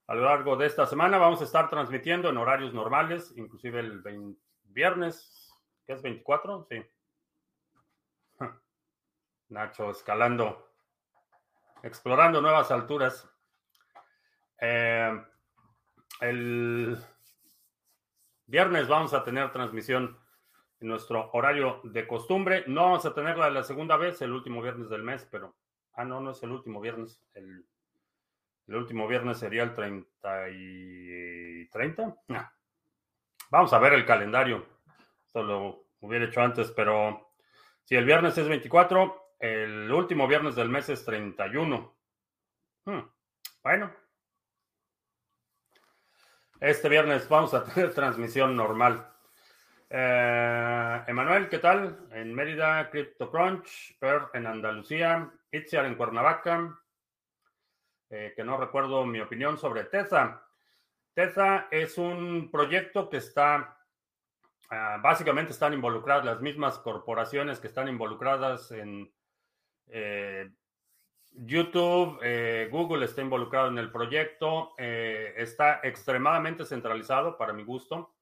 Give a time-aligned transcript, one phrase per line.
[0.05, 4.01] A lo largo de esta semana vamos a estar transmitiendo en horarios normales, inclusive el
[4.01, 5.51] 20 viernes,
[5.83, 6.67] ¿qué es 24?
[6.69, 6.85] Sí.
[9.49, 10.71] Nacho escalando,
[11.81, 13.27] explorando nuevas alturas.
[14.61, 15.23] Eh,
[16.21, 17.03] el
[18.45, 20.19] viernes vamos a tener transmisión
[20.79, 22.63] nuestro horario de costumbre.
[22.67, 25.55] No vamos a tenerla la segunda vez, el último viernes del mes, pero...
[25.93, 27.21] Ah, no, no es el último viernes.
[27.33, 27.65] El,
[28.67, 32.15] último viernes sería el 30 y 30.
[32.27, 32.51] No.
[33.49, 34.65] Vamos a ver el calendario.
[35.25, 37.31] Esto lo hubiera hecho antes, pero
[37.83, 41.95] si el viernes es 24, el último viernes del mes es 31.
[42.85, 43.01] Hmm.
[43.63, 43.91] Bueno.
[46.59, 49.14] Este viernes vamos a tener transmisión normal.
[49.89, 52.07] Eh, Emanuel, ¿qué tal?
[52.11, 56.79] En Mérida, CryptoCrunch, Per en Andalucía, Itziar en Cuernavaca,
[58.09, 60.43] eh, que no recuerdo mi opinión sobre Teza.
[61.13, 63.77] Teza es un proyecto que está,
[64.71, 69.13] uh, básicamente están involucradas las mismas corporaciones que están involucradas en
[69.87, 70.49] eh,
[71.31, 78.14] YouTube, eh, Google está involucrado en el proyecto, está extremadamente centralizado para mi gusto.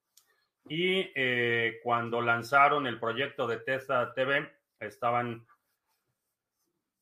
[0.67, 5.45] Y eh, cuando lanzaron el proyecto de Teza TV, estaban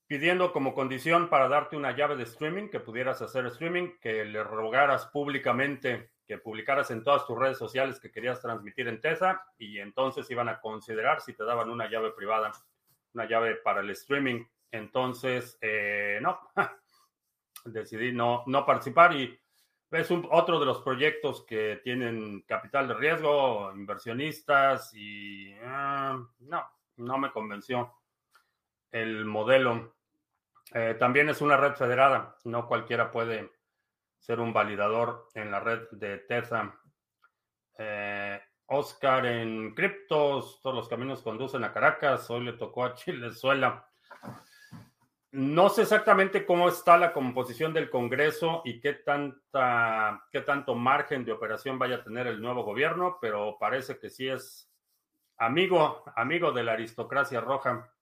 [0.07, 4.43] pidiendo como condición para darte una llave de streaming, que pudieras hacer streaming, que le
[4.43, 9.79] rogaras públicamente, que publicaras en todas tus redes sociales que querías transmitir en Teza, y
[9.79, 12.51] entonces iban a considerar si te daban una llave privada,
[13.13, 14.43] una llave para el streaming.
[14.71, 16.39] Entonces, eh, no,
[17.65, 19.39] decidí no, no participar y
[19.91, 27.17] es otro de los proyectos que tienen capital de riesgo, inversionistas y uh, no, no
[27.17, 27.93] me convenció
[28.91, 29.95] el modelo.
[30.73, 33.51] Eh, también es una red federada, no cualquiera puede
[34.19, 36.73] ser un validador en la red de Teza.
[37.77, 43.90] Eh, Oscar en criptos, todos los caminos conducen a Caracas, hoy le tocó a Chilezuela.
[45.33, 51.23] No sé exactamente cómo está la composición del Congreso y qué, tanta, qué tanto margen
[51.23, 54.69] de operación vaya a tener el nuevo gobierno, pero parece que sí es
[55.37, 57.93] amigo, amigo de la aristocracia roja.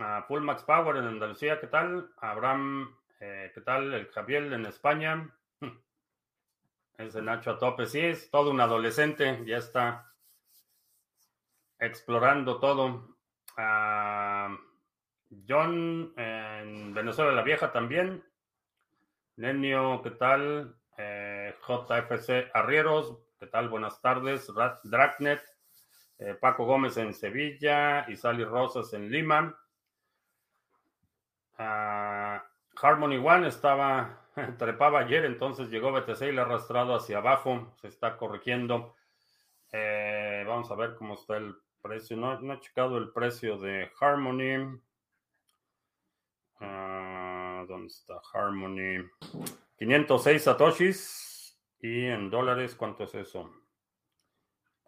[0.00, 2.10] Uh, Full Max Power en Andalucía, ¿qué tal?
[2.16, 3.94] Abraham, eh, ¿qué tal?
[3.94, 5.30] El Javier en España.
[6.98, 10.12] Ese Nacho a tope, sí, es todo un adolescente, ya está
[11.78, 13.16] explorando todo.
[13.56, 14.29] Uh,
[15.48, 18.24] John en Venezuela la Vieja también.
[19.36, 20.74] Nenio, ¿qué tal?
[20.96, 23.68] Eh, JFC Arrieros, ¿qué tal?
[23.68, 24.52] Buenas tardes.
[24.84, 25.42] Dragnet,
[26.18, 29.56] eh, Paco Gómez en Sevilla, Isali Rosas en Lima.
[31.58, 32.40] Uh,
[32.82, 34.26] Harmony One estaba,
[34.58, 38.94] trepaba ayer, entonces llegó BTC y le ha arrastrado hacia abajo, se está corrigiendo.
[39.72, 42.16] Eh, vamos a ver cómo está el precio.
[42.16, 44.80] No, no he checado el precio de Harmony.
[46.60, 49.08] Uh, ¿Dónde está Harmony?
[49.78, 51.58] 506 satoshis.
[51.80, 53.50] ¿Y en dólares cuánto es eso?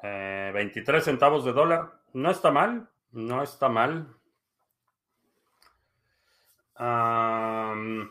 [0.03, 2.03] Eh, 23 centavos de dólar.
[2.13, 2.91] No está mal.
[3.13, 4.15] No está mal.
[6.79, 8.09] Um,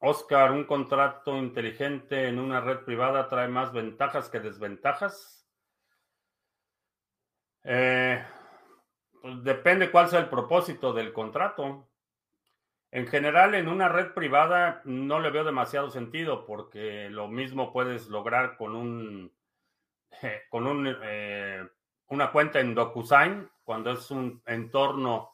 [0.00, 5.48] Oscar, un contrato inteligente en una red privada trae más ventajas que desventajas.
[7.64, 8.22] Eh,
[9.22, 11.88] pues depende cuál sea el propósito del contrato.
[12.94, 18.06] En general, en una red privada no le veo demasiado sentido porque lo mismo puedes
[18.06, 19.32] lograr con un
[20.48, 21.68] con un, eh,
[22.10, 25.32] una cuenta en DocuSign cuando es un entorno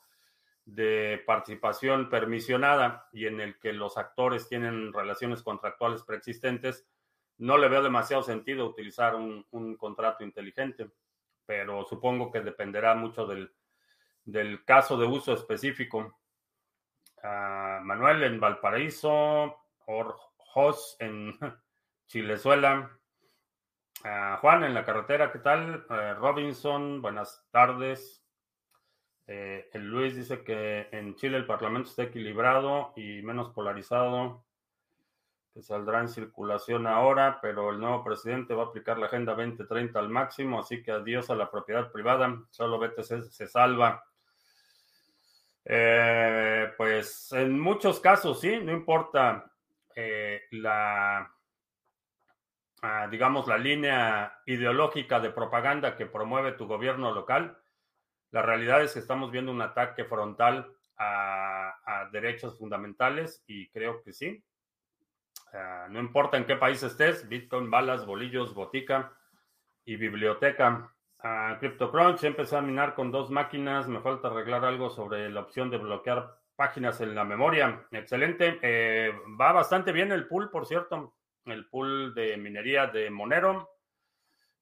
[0.65, 6.89] de participación permisionada y en el que los actores tienen relaciones contractuales preexistentes,
[7.37, 10.89] no le veo demasiado sentido utilizar un, un contrato inteligente,
[11.45, 13.53] pero supongo que dependerá mucho del,
[14.25, 16.20] del caso de uso específico.
[17.23, 19.57] Uh, Manuel en Valparaíso,
[20.37, 21.37] Jos en
[22.07, 22.91] Chilezuela,
[24.05, 25.85] uh, Juan en la carretera, ¿qué tal?
[25.91, 28.25] Uh, Robinson, buenas tardes.
[29.33, 34.45] Eh, el Luis dice que en Chile el Parlamento está equilibrado y menos polarizado,
[35.55, 39.99] que saldrá en circulación ahora, pero el nuevo presidente va a aplicar la Agenda 2030
[40.01, 44.03] al máximo, así que adiós a la propiedad privada, solo BTC se salva.
[45.65, 49.53] Eh, pues en muchos casos sí, no importa
[49.95, 51.31] eh, la,
[52.83, 57.59] ah, digamos, la línea ideológica de propaganda que promueve tu gobierno local.
[58.31, 64.13] La realidad es que estamos viendo un ataque frontal a, derechos fundamentales y creo que
[64.13, 64.43] sí.
[65.53, 69.13] Ah, no importa en qué país estés, Bitcoin, balas, bolillos, botica
[69.85, 70.93] y biblioteca.
[71.23, 73.87] Uh, CryptoCrunch empecé a minar con dos máquinas.
[73.89, 77.87] Me falta arreglar algo sobre la opción de bloquear páginas en la memoria.
[77.91, 78.59] Excelente.
[78.63, 81.15] Eh, va bastante bien el pool, por cierto.
[81.45, 83.71] El pool de minería de Monero.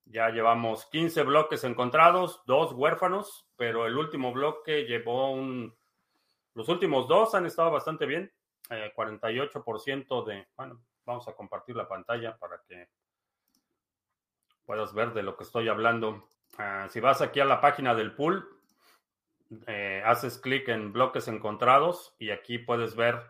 [0.05, 5.77] Ya llevamos 15 bloques encontrados, dos huérfanos, pero el último bloque llevó un...
[6.55, 8.33] Los últimos dos han estado bastante bien.
[8.69, 10.49] 48% eh, de...
[10.57, 12.89] Bueno, vamos a compartir la pantalla para que
[14.65, 16.29] puedas ver de lo que estoy hablando.
[16.59, 18.49] Ah, si vas aquí a la página del pool,
[19.69, 23.23] eh, haces clic en bloques encontrados y aquí puedes ver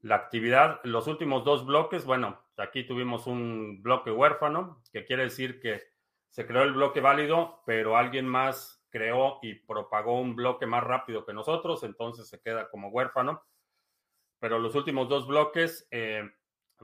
[0.00, 0.80] la actividad.
[0.82, 5.82] Los últimos dos bloques, bueno, aquí tuvimos un bloque huérfano, que quiere decir que
[6.30, 11.26] se creó el bloque válido, pero alguien más creó y propagó un bloque más rápido
[11.26, 13.44] que nosotros, entonces se queda como huérfano.
[14.38, 16.22] Pero los últimos dos bloques eh,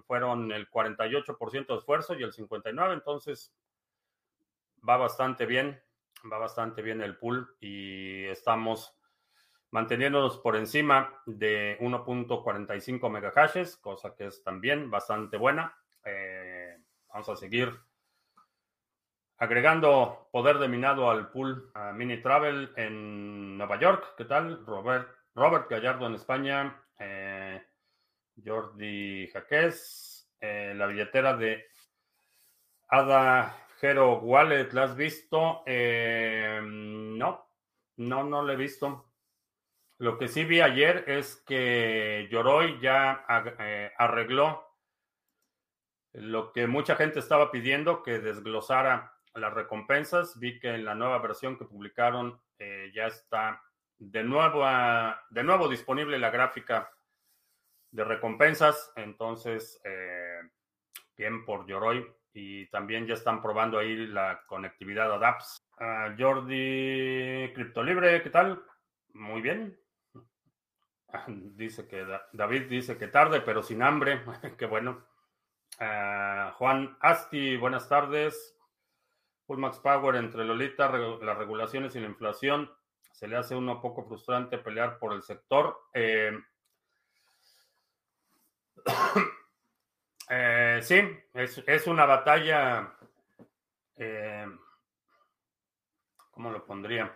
[0.06, 3.54] fueron el 48% de esfuerzo y el 59%, entonces
[4.88, 5.80] va bastante bien,
[6.30, 8.96] va bastante bien el pool y estamos
[9.70, 15.74] manteniéndonos por encima de 1.45 megahashes, cosa que es también bastante buena.
[16.04, 16.76] Eh,
[17.08, 17.72] vamos a seguir
[19.38, 24.14] agregando poder de minado al pool Mini Travel en Nueva York.
[24.16, 24.64] ¿Qué tal?
[24.66, 27.60] Robert, Robert Gallardo en España, eh,
[28.44, 31.66] Jordi Jaquez, eh, la billetera de
[32.88, 35.64] Ada Hero Wallet, ¿la has visto?
[35.66, 37.48] Eh, no,
[37.96, 39.12] no, no la he visto.
[39.98, 43.26] Lo que sí vi ayer es que Yoroi ya
[43.58, 44.64] eh, arregló
[46.12, 50.38] lo que mucha gente estaba pidiendo, que desglosara las recompensas.
[50.38, 53.64] Vi que en la nueva versión que publicaron eh, ya está
[53.98, 54.64] de nuevo,
[55.30, 56.88] de nuevo disponible la gráfica
[57.90, 58.92] de recompensas.
[58.94, 59.82] Entonces,
[61.16, 65.58] bien por Yoroi y también ya están probando ahí la conectividad a dApps.
[65.78, 68.62] Uh, Jordi Criptolibre, ¿qué tal?
[69.14, 69.78] Muy bien.
[71.56, 74.22] Dice que David dice que tarde, pero sin hambre.
[74.58, 75.04] Qué bueno.
[75.78, 78.56] Ah, Juan Asti, buenas tardes.
[79.46, 82.70] Full Max Power entre Lolita, las regulaciones y la inflación.
[83.12, 85.76] Se le hace uno poco frustrante pelear por el sector.
[85.92, 86.32] Eh,
[90.34, 90.98] Eh, sí,
[91.34, 92.90] es, una batalla.
[93.96, 94.46] Eh,
[96.30, 97.14] ¿Cómo lo pondría?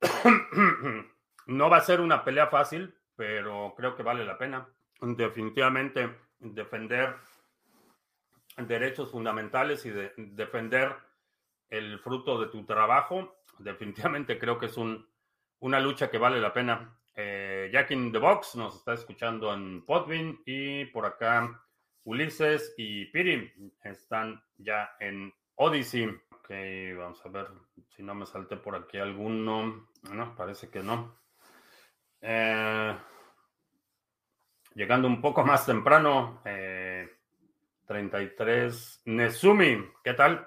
[1.46, 4.66] no va a ser una pelea fácil, pero creo que vale la pena.
[5.02, 7.14] Definitivamente defender
[8.56, 10.96] derechos fundamentales y defender
[11.68, 15.06] el fruto de tu trabajo, definitivamente creo que es un,
[15.58, 16.98] una lucha que vale la pena.
[17.14, 21.63] Eh, Jack in the Box nos está escuchando en Podbean y por acá
[22.04, 26.06] Ulises y Piri están ya en Odyssey.
[26.30, 26.50] Ok,
[26.98, 27.48] vamos a ver
[27.88, 29.88] si no me salté por aquí alguno.
[30.12, 31.18] No, parece que no.
[32.20, 32.94] Eh,
[34.74, 36.42] llegando un poco más temprano,
[37.86, 39.02] 33.
[39.06, 40.46] Eh, Nezumi, ¿qué tal?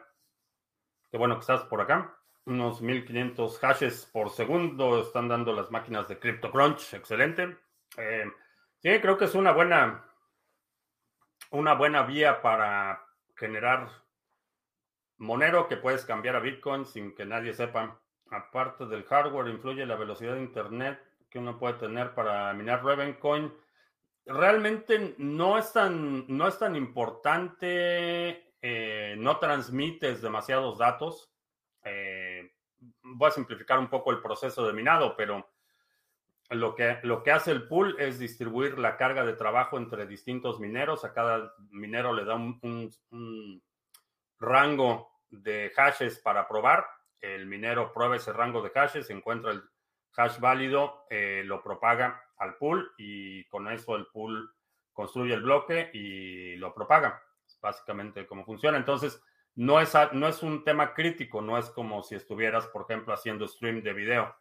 [1.10, 2.16] Qué bueno que estás por acá.
[2.46, 6.94] Unos 1500 hashes por segundo están dando las máquinas de CryptoCrunch.
[6.94, 7.58] Excelente.
[7.98, 8.26] Eh,
[8.78, 10.07] sí, creo que es una buena
[11.52, 13.90] una buena vía para generar
[15.18, 18.00] Monero que puedes cambiar a Bitcoin sin que nadie sepa.
[18.30, 21.00] Aparte del hardware, influye la velocidad de Internet
[21.30, 23.54] que uno puede tener para minar Ravencoin.
[24.26, 31.32] Realmente no es tan, no es tan importante, eh, no transmites demasiados datos.
[31.84, 32.52] Eh,
[33.02, 35.50] voy a simplificar un poco el proceso de minado, pero
[36.50, 40.60] lo que, lo que hace el pool es distribuir la carga de trabajo entre distintos
[40.60, 41.04] mineros.
[41.04, 43.62] A cada minero le da un,
[44.40, 46.86] rango de hashes para probar.
[47.20, 49.64] El minero prueba ese rango de hashes, encuentra el
[50.16, 54.54] hash válido, eh, lo propaga al pool y con eso el pool
[54.94, 57.22] construye el bloque y lo propaga.
[57.46, 58.78] Es básicamente cómo funciona.
[58.78, 59.22] Entonces,
[59.56, 63.48] no es, no es un tema crítico, no es como si estuvieras, por ejemplo, haciendo
[63.48, 64.36] stream de video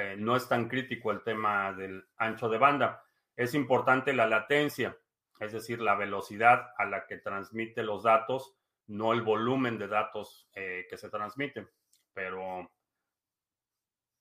[0.00, 3.04] eh, no es tan crítico el tema del ancho de banda.
[3.36, 4.96] Es importante la latencia,
[5.38, 10.48] es decir, la velocidad a la que transmite los datos, no el volumen de datos
[10.54, 11.68] eh, que se transmiten.
[12.14, 12.70] Pero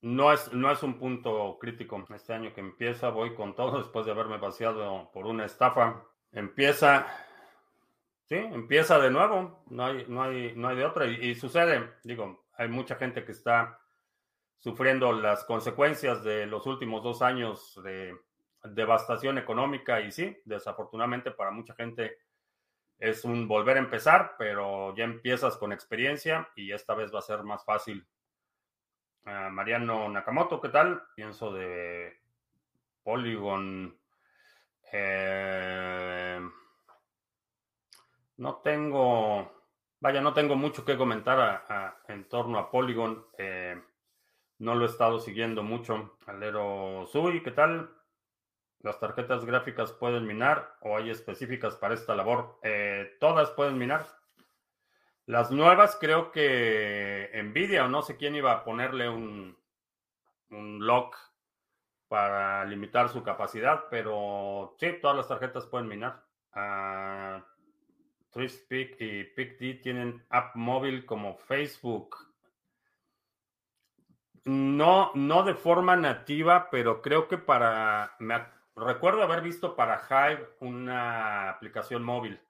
[0.02, 2.06] no es, no es un punto crítico.
[2.14, 6.04] Este año que empieza, voy con todo después de haberme vaciado por una estafa.
[6.32, 7.08] Empieza,
[8.26, 9.64] sí, empieza de nuevo.
[9.70, 11.06] No hay, no hay, no hay de otra.
[11.08, 13.79] y sucede, digo, hay mucha gente que está
[14.60, 18.16] sufriendo las consecuencias de los últimos dos años de
[18.64, 22.18] devastación económica y sí, desafortunadamente para mucha gente
[23.00, 27.24] es un volver a empezar, pero ya empiezas con experiencia y esta vez va a
[27.24, 28.06] ser más fácil.
[29.26, 31.04] Ah, Mariano Nakamoto, ¿qué tal?
[31.16, 32.20] Pienso de
[33.02, 33.98] Polygon.
[34.92, 36.42] Eh,
[38.38, 39.64] no tengo,
[40.02, 43.26] vaya, no tengo mucho que comentar en torno a Polygon.
[43.38, 43.82] Eh,
[44.60, 46.18] no lo he estado siguiendo mucho.
[46.28, 47.90] Alero Sui, ¿qué tal?
[48.82, 52.60] ¿Las tarjetas gráficas pueden minar o hay específicas para esta labor?
[52.64, 54.06] Eh, todas pueden minar.
[55.26, 59.58] Las nuevas creo que Nvidia o no sé quién iba a ponerle un,
[60.50, 61.16] un lock
[62.08, 66.24] para limitar su capacidad, pero sí, todas las tarjetas pueden minar.
[66.56, 67.42] Uh,
[68.36, 72.29] y PicD tienen app móvil como Facebook.
[74.50, 78.16] No, no de forma nativa, pero creo que para.
[78.18, 78.44] Me
[78.76, 82.42] recuerdo haber visto para Hive una aplicación móvil.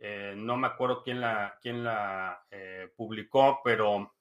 [0.00, 4.12] Eh, no me acuerdo quién la, quién la eh, publicó, pero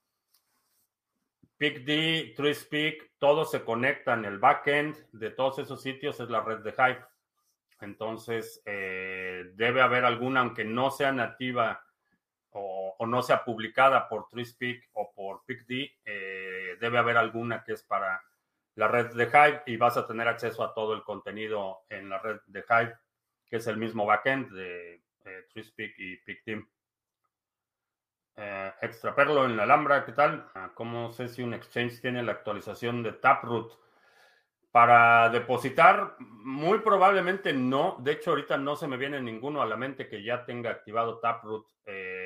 [1.58, 4.24] PicD, TreeSpeak, todos se conectan.
[4.24, 7.04] El backend de todos esos sitios es la red de Hive.
[7.82, 11.84] Entonces, eh, debe haber alguna, aunque no sea nativa
[12.52, 17.84] o, no sea publicada por TreeSpeak o por PicD, eh, debe haber alguna que es
[17.84, 18.22] para
[18.76, 22.20] la red de Hive y vas a tener acceso a todo el contenido en la
[22.20, 22.96] red de Hive,
[23.48, 26.64] que es el mismo backend de eh, TreeSpeak y PicD.
[28.36, 30.48] Eh, extra perlo en la Alhambra, ¿qué tal?
[30.54, 33.80] Ah, ¿Cómo sé si un exchange tiene la actualización de Taproot?
[34.70, 37.98] Para depositar, muy probablemente no.
[38.00, 41.18] De hecho, ahorita no se me viene ninguno a la mente que ya tenga activado
[41.18, 42.17] Taproot, eh,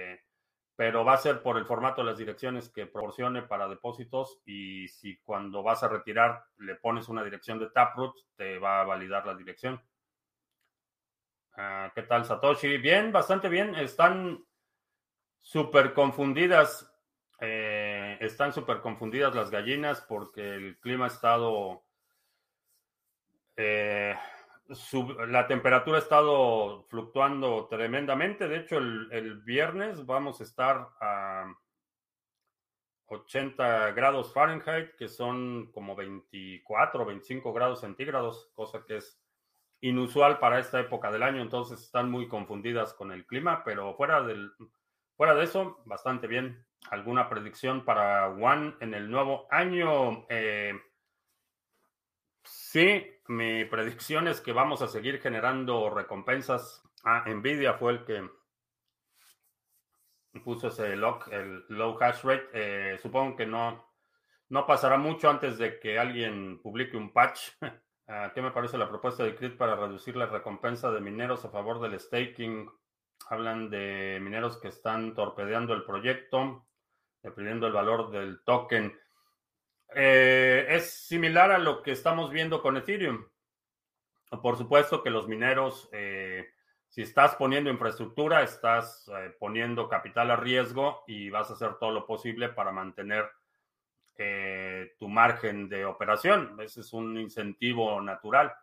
[0.82, 4.42] pero va a ser por el formato de las direcciones que proporcione para depósitos.
[4.48, 8.84] Y si cuando vas a retirar le pones una dirección de Taproot, te va a
[8.84, 9.80] validar la dirección.
[11.54, 12.80] Ah, ¿Qué tal, Satoshi?
[12.80, 13.76] Bien, bastante bien.
[13.76, 14.44] Están
[15.40, 16.92] súper confundidas.
[17.40, 21.84] Eh, están súper confundidas las gallinas porque el clima ha estado
[23.56, 24.16] eh,
[25.28, 28.48] la temperatura ha estado fluctuando tremendamente.
[28.48, 31.54] De hecho, el, viernes vamos a estar a
[33.08, 39.22] 80 grados Fahrenheit, que son como 24 o 25 grados centígrados, cosa que es
[39.82, 41.42] inusual para esta época del año.
[41.42, 44.52] Entonces están muy confundidas con el clima, pero fuera, del,
[45.18, 46.66] fuera de eso, bastante bien.
[46.90, 50.26] ¿Alguna predicción para One en el nuevo año?
[50.30, 50.74] Eh,
[52.44, 56.84] Sí, mi predicción es que vamos a seguir generando recompensas.
[57.04, 58.30] Ah, Nvidia fue el que
[60.44, 62.50] puso ese lock, el low hash rate.
[62.54, 63.86] Eh, supongo que no,
[64.50, 67.52] no pasará mucho antes de que alguien publique un patch.
[68.14, 71.50] Ah, ¿Qué me parece la propuesta de CRIT para reducir la recompensa de mineros a
[71.50, 72.70] favor del staking?
[73.30, 76.68] Hablan de mineros que están torpedeando el proyecto,
[77.24, 79.00] deprimiendo el valor del token.
[79.94, 83.26] Eh, es similar a lo que estamos viendo con Ethereum.
[84.42, 86.50] Por supuesto que los mineros, eh,
[86.88, 91.92] si estás poniendo infraestructura, estás eh, poniendo capital a riesgo y vas a hacer todo
[91.92, 93.30] lo posible para mantener
[95.00, 96.56] tu margen de operación.
[96.62, 98.54] Ese es un incentivo natural.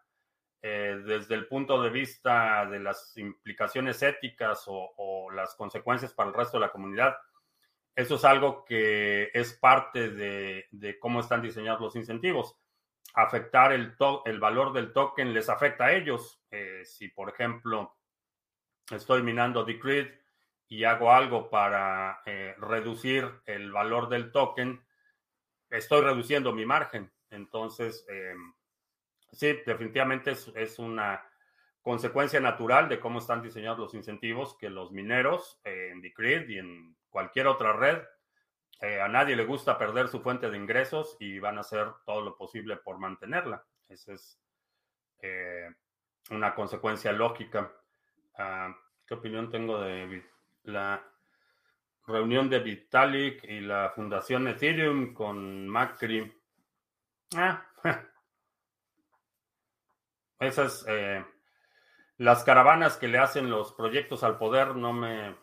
[0.62, 6.58] desde el punto de vista de las implicaciones éticas o las consecuencias para el resto
[6.58, 7.16] de la comunidad,
[7.98, 12.56] eso es algo que es parte de, cómo están diseñados los incentivos.
[13.12, 16.40] Afectar el, el valor del token les afecta a ellos.
[16.52, 17.98] Eh, si, por ejemplo,
[18.88, 20.12] estoy minando Decreed
[20.68, 24.80] y hago algo para eh, reducir el valor del token,
[25.68, 27.12] estoy reduciendo mi margen.
[27.30, 28.36] Entonces, eh,
[29.32, 31.27] sí, definitivamente es, una
[31.88, 36.94] consecuencia natural de cómo están diseñados los incentivos que los mineros en Decreed y en
[37.08, 38.02] cualquier otra red.
[38.82, 42.20] Eh, a nadie le gusta perder su fuente de ingresos y van a hacer todo
[42.20, 43.64] lo posible por mantenerla.
[43.88, 44.38] Esa es
[45.22, 45.70] eh,
[46.30, 47.72] una consecuencia lógica.
[48.36, 48.76] Ah,
[49.06, 50.26] ¿Qué opinión tengo de
[50.64, 51.02] la
[52.06, 56.38] reunión de Vitalik y la fundación Ethereum con Macri?
[57.34, 57.66] Ah,
[60.38, 61.24] esas, eh,
[62.18, 65.36] las caravanas que le hacen los proyectos al poder no me,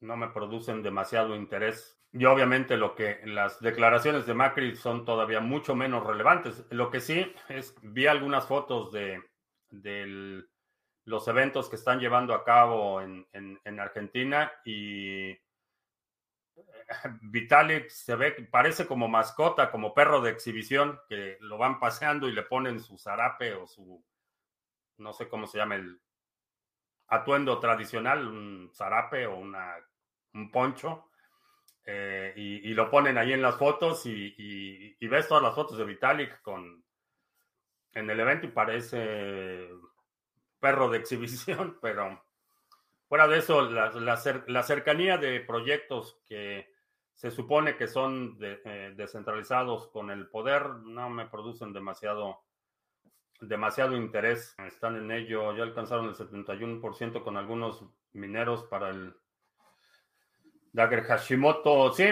[0.00, 1.98] no me producen demasiado interés.
[2.12, 6.64] Y obviamente lo que las declaraciones de Macri son todavía mucho menos relevantes.
[6.70, 9.22] Lo que sí es, vi algunas fotos de,
[11.04, 15.36] los eventos que están llevando a cabo en, en Argentina y
[17.22, 22.32] Vitalik se ve, parece como mascota, como perro de exhibición, que lo van paseando y
[22.32, 24.04] le ponen su zarape o su,
[24.98, 26.00] no sé cómo se llama el
[27.08, 29.74] atuendo tradicional, un zarape o una,
[30.34, 31.10] un poncho,
[31.84, 36.42] eh, y, lo ponen ahí en las fotos y, ves todas las fotos de Vitalik
[36.42, 36.84] con,
[37.94, 39.70] en el evento y parece
[40.60, 42.22] perro de exhibición, pero
[43.08, 43.90] fuera de eso, la,
[44.46, 46.70] la cercanía de proyectos que
[47.18, 52.44] se supone que son eh, descentralizados con el poder, no me producen demasiado,
[53.40, 54.54] demasiado interés.
[54.66, 59.14] Están en ello, ya alcanzaron el 71% con algunos mineros para el
[60.72, 61.92] Dagger Hashimoto.
[61.92, 62.08] Sí,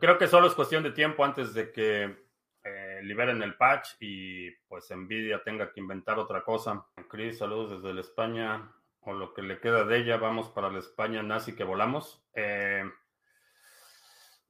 [0.00, 2.30] creo que solo es cuestión de tiempo antes de que
[2.62, 6.86] eh, liberen el patch y pues Nvidia tenga que inventar otra cosa.
[7.08, 10.78] Chris, saludos desde la España, o lo que le queda de ella, vamos para la
[10.78, 12.22] España nazi que volamos.
[12.34, 12.84] Eh,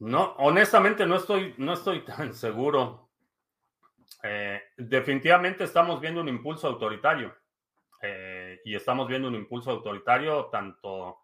[0.01, 3.10] no, honestamente no estoy, no estoy tan seguro.
[4.23, 7.35] Eh, definitivamente estamos viendo un impulso autoritario
[8.03, 11.19] eh, y estamos viendo un impulso autoritario tanto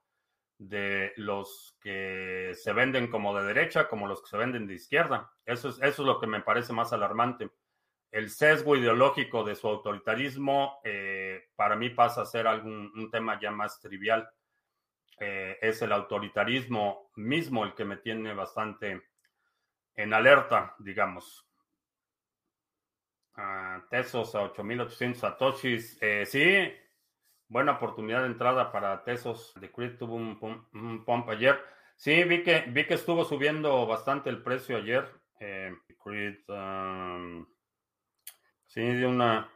[0.58, 5.30] de los que se venden como de derecha como los que se venden de izquierda.
[5.44, 7.50] Eso es, eso es lo que me parece más alarmante.
[8.10, 13.38] El sesgo ideológico de su autoritarismo eh, para mí pasa a ser algún, un tema
[13.38, 14.28] ya más trivial.
[15.18, 19.02] Es el autoritarismo mismo el que me tiene bastante
[19.94, 21.45] en alerta, digamos.
[23.36, 25.98] Uh, Tesos a 8800 satoshis.
[26.00, 26.72] Eh, sí,
[27.48, 29.52] buena oportunidad de entrada para Tesos.
[29.60, 31.62] De Creed tuvo un, pump ayer.
[31.96, 35.10] Sí, vi que, vi que estuvo subiendo bastante el precio ayer.
[35.38, 35.70] Eh,
[36.02, 37.46] Creed, um,
[38.66, 39.50] sí, dio una,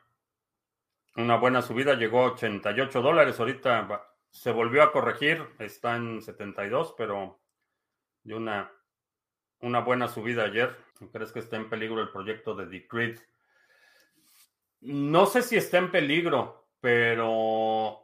[1.17, 1.95] una buena subida.
[1.95, 3.41] Llegó a 88 dólares.
[3.41, 7.41] Ahorita se volvió a corregir, está en 72, pero
[8.25, 8.71] de una,
[9.61, 10.77] una buena subida ayer.
[11.13, 13.19] ¿Crees que está en peligro el proyecto de Decreed?
[14.81, 18.01] No sé si está en peligro, pero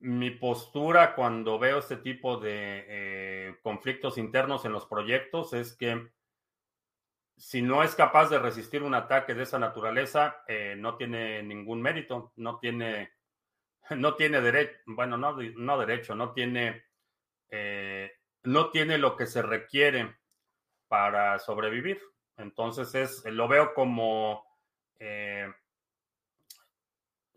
[0.00, 6.10] mi postura cuando veo este tipo de eh, conflictos internos en los proyectos es que
[7.36, 11.80] si no es capaz de resistir un ataque de esa naturaleza, eh, no tiene ningún
[11.80, 13.12] mérito, no tiene
[13.96, 16.84] no tiene derecho, bueno, no, no derecho, no tiene,
[17.50, 18.12] eh,
[18.44, 20.16] no tiene lo que se requiere
[20.88, 22.00] para sobrevivir.
[22.36, 24.44] Entonces es, lo veo como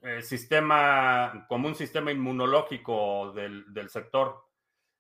[0.02, 4.48] eh, sistema, como un sistema inmunológico del, del, sector.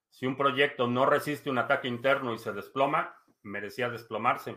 [0.09, 4.55] Si un proyecto no resiste un ataque interno y se desploma, merecía desplomarse.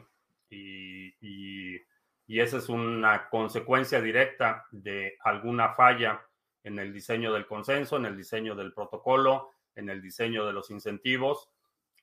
[0.50, 1.80] Y, y,
[2.26, 6.26] y esa es una consecuencia directa de alguna falla
[6.62, 10.70] en el diseño del consenso, en el diseño del protocolo, en el diseño de los
[10.70, 11.50] incentivos.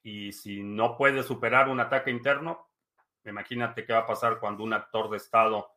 [0.04, 2.70] Y si no puede superar un ataque interno,
[3.24, 5.70] imagínate qué va a pasar cuando un actor de Estado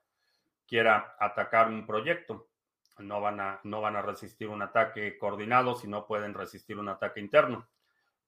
[0.66, 2.48] quiera atacar un proyecto.
[2.98, 6.88] No van a, no van a resistir un ataque coordinado si no pueden resistir un
[6.88, 7.68] ataque interno.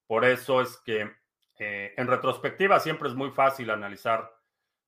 [0.06, 1.12] Por eso es que
[1.58, 4.30] eh, en retrospectiva siempre es muy fácil analizar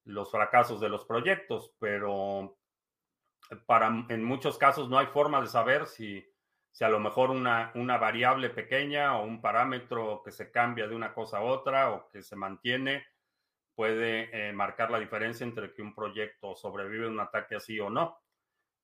[0.05, 2.59] los fracasos de los proyectos, pero
[3.67, 6.27] para, en muchos casos no hay forma de saber si,
[6.71, 10.95] si a lo mejor una, una, variable pequeña o un parámetro que se cambia de
[10.95, 13.07] una cosa a otra o que se mantiene
[13.75, 17.89] puede eh, marcar la diferencia entre que un proyecto sobrevive a un ataque así o
[17.89, 18.19] no.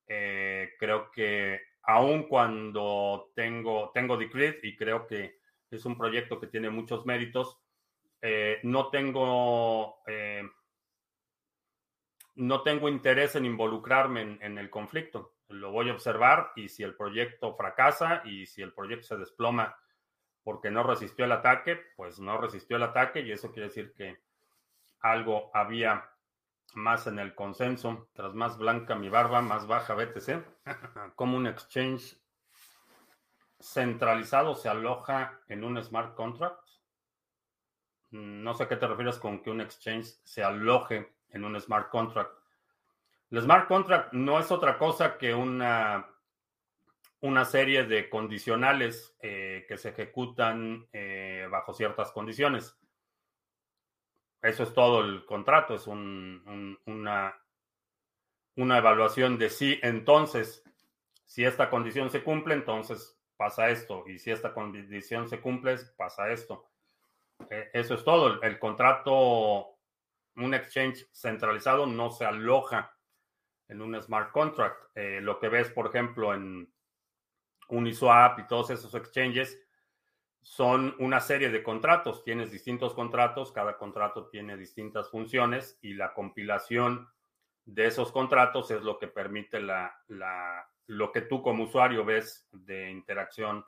[0.07, 5.38] Eh, creo que aun cuando tengo, tengo Decreed y creo que
[5.71, 7.59] es un proyecto que tiene muchos méritos,
[8.23, 10.03] eh, no tengo
[12.37, 15.37] no tengo interés en involucrarme en, el conflicto.
[15.49, 19.77] Lo voy a observar y si el proyecto fracasa y si el proyecto se desploma
[20.43, 24.19] porque no resistió el ataque, pues no resistió el ataque y eso quiere decir que
[25.01, 26.11] algo había
[26.74, 28.09] más en el consenso.
[28.14, 30.44] Tras más blanca mi barba, más baja BTC.
[31.16, 32.16] Como un exchange
[33.61, 36.61] centralizado se aloja en un smart contract.
[38.11, 41.90] No sé a qué te refieres con que un exchange se aloje en un smart
[41.90, 42.33] contract.
[43.31, 46.07] El smart contract no es otra cosa que una,
[47.20, 52.79] una serie de condicionales eh, que se ejecutan eh, bajo ciertas condiciones.
[54.44, 57.35] Eso es todo el contrato, es una,
[58.57, 60.62] una evaluación de si entonces,
[61.24, 66.30] si esta condición se cumple, entonces pasa esto, y si esta condición se cumple, pasa
[66.30, 66.68] esto.
[67.50, 68.40] Eh, eso es todo.
[68.42, 69.78] El, contrato,
[70.37, 72.96] un exchange centralizado no se aloja
[73.68, 74.78] en un smart contract.
[74.94, 76.72] Eh, lo que ves, por ejemplo, en
[77.68, 79.59] Uniswap y todos esos exchanges
[80.44, 82.22] son una serie de contratos.
[82.22, 87.09] Tienes distintos contratos, cada contrato tiene distintas funciones y la compilación
[87.64, 92.46] de esos contratos es lo que permite la, la, lo que tú como usuario ves
[92.52, 93.64] de interacción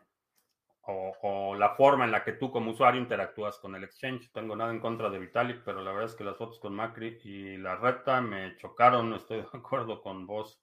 [0.89, 4.31] o, la forma en la que tú como usuario interactúas con el exchange.
[4.31, 7.19] Tengo nada en contra de Vitalik, pero la verdad es que las fotos con Macri
[7.25, 10.61] y la reta me chocaron, no estoy de acuerdo con vos.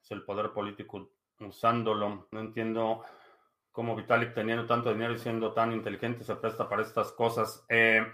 [0.00, 2.28] Es el poder político usándolo.
[2.30, 3.04] No entiendo
[3.72, 7.64] cómo Vitalik teniendo tanto dinero y siendo tan inteligente se presta para estas cosas.
[7.68, 8.06] Eh,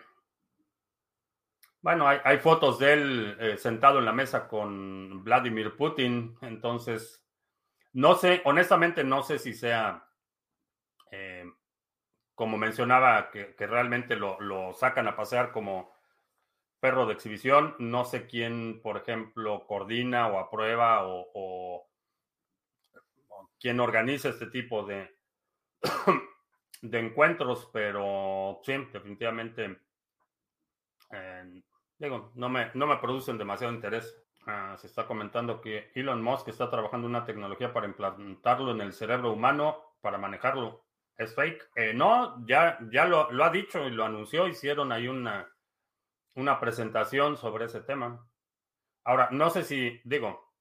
[1.81, 7.25] bueno, hay, fotos de él eh, sentado en la mesa con Vladimir Putin, entonces
[7.93, 10.09] no sé, honestamente no sé si sea
[11.11, 11.45] eh,
[12.39, 15.93] como mencionaba, que, realmente lo, sacan a pasear como
[16.79, 17.75] perro de exhibición.
[17.81, 21.89] No sé quién, por ejemplo, coordina o aprueba o,
[23.59, 25.18] quién organiza este tipo de,
[26.83, 29.81] de encuentros, pero sí, definitivamente,
[31.11, 31.63] eh,
[31.99, 34.17] digo, no me, no me producen demasiado interés.
[34.47, 38.93] Ah, se está comentando que Elon Musk está trabajando una tecnología para implantarlo en el
[38.93, 40.89] cerebro humano para manejarlo
[41.19, 41.71] es fake.
[41.75, 45.53] Eh, no, ya, ya lo, ha dicho y lo anunció, hicieron ahí una,
[46.35, 48.27] una presentación sobre ese tema.
[49.05, 50.53] Ahora, no sé si, digo,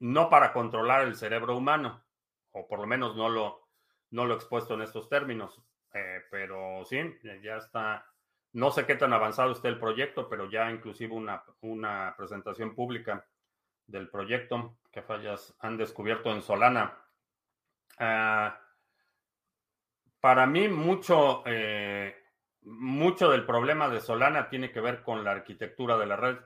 [0.00, 2.04] no para controlar el cerebro humano,
[2.50, 3.63] o por lo menos no lo,
[4.14, 5.60] no lo he expuesto en estos términos,
[5.92, 6.98] eh, pero sí,
[7.42, 8.06] ya está.
[8.52, 13.26] No sé qué tan avanzado está el proyecto, pero ya inclusive una, una presentación pública
[13.88, 16.96] del proyecto que fallas han descubierto en Solana.
[17.98, 18.60] Ah,
[20.20, 22.16] para mí, mucho, eh,
[22.62, 26.36] mucho del problema de Solana tiene que ver con la arquitectura de la red,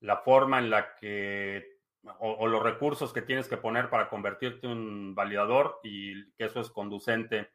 [0.00, 1.75] la forma en la que,
[2.18, 6.60] o, los recursos que tienes que poner para convertirte en un validador y que eso
[6.60, 7.50] es conducente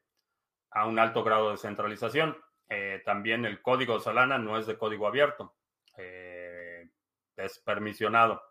[0.72, 2.38] a un alto grado de centralización.
[2.70, 5.56] Eh, también el código Solana no es de código abierto,
[5.98, 6.90] eh,
[7.36, 8.42] es permisionado.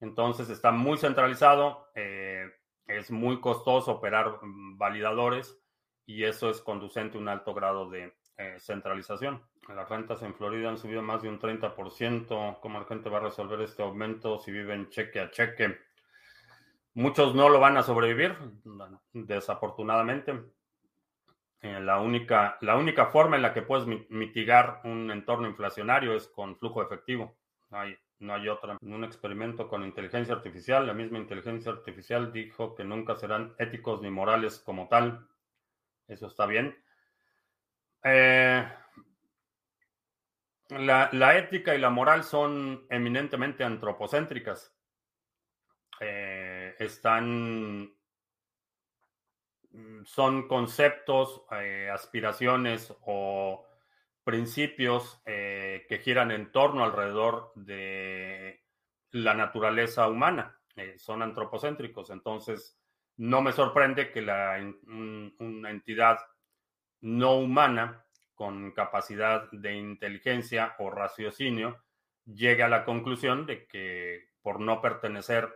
[0.00, 5.58] Entonces está muy centralizado, es muy costoso operar mm, validadores
[6.06, 9.42] y eso es conducente a un alto grado de eh, centralización.
[9.74, 12.60] Las rentas en Florida han subido más de un 30%.
[12.60, 15.78] ¿Cómo la gente va a resolver este aumento si viven cheque a cheque?
[16.94, 18.36] Muchos no lo van a sobrevivir,
[19.12, 20.40] desafortunadamente.
[21.62, 26.26] Eh, la, única, la única forma en la que puedes mitigar un entorno inflacionario es
[26.26, 27.36] con flujo efectivo.
[27.70, 28.76] No hay, no hay otra.
[28.80, 34.02] En un experimento con inteligencia artificial, la misma inteligencia artificial dijo que nunca serán éticos
[34.02, 35.28] ni morales como tal.
[36.08, 36.76] Eso está bien.
[38.02, 38.66] Eh,
[40.70, 44.74] la, ética y la moral son eminentemente antropocéntricas.
[46.00, 47.92] Eh, están.
[50.04, 53.66] Son conceptos, eh, aspiraciones o
[54.24, 58.64] principios que giran en torno alrededor de
[59.12, 60.58] la naturaleza humana.
[60.96, 62.10] son antropocéntricos.
[62.10, 62.80] Entonces,
[63.16, 66.18] no me sorprende que la, una entidad
[67.00, 68.04] no humana
[68.40, 71.76] con capacidad de inteligencia o raciocinio
[72.24, 75.46] llegue a la conclusión de que por no pertenecer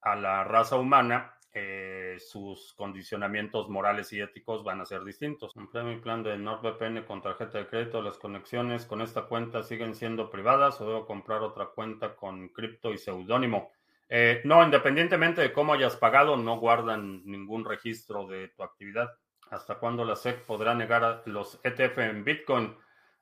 [0.00, 5.52] a la raza humana, eh, sus condicionamientos morales y éticos van a ser distintos.
[5.52, 8.00] Compré mi plan de NordVPN con tarjeta de crédito.
[8.00, 12.94] Las conexiones con esta cuenta siguen siendo privadas o debo comprar otra cuenta con cripto
[12.94, 13.70] y seudónimo.
[14.08, 19.10] Eh, no, independientemente de cómo hayas pagado, no guardan ningún registro de tu actividad.
[19.50, 22.76] ¿Hasta cuándo la SEC podrá negar los ETF en Bitcoin?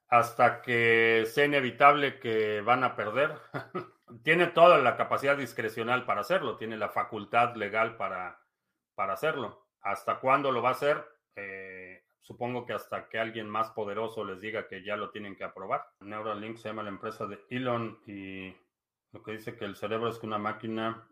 [0.09, 3.33] Hasta que sea inevitable que van a perder.
[4.23, 8.41] tiene toda la capacidad discrecional para hacerlo, tiene la facultad legal para,
[8.95, 9.67] para hacerlo.
[9.81, 11.05] ¿Hasta cuándo lo va a hacer?
[11.35, 15.45] Eh, supongo que hasta que alguien más poderoso les diga que ya lo tienen que
[15.45, 15.87] aprobar.
[16.01, 18.55] Neuralink se llama la empresa de Elon y
[19.13, 21.09] lo que dice que el cerebro es una máquina.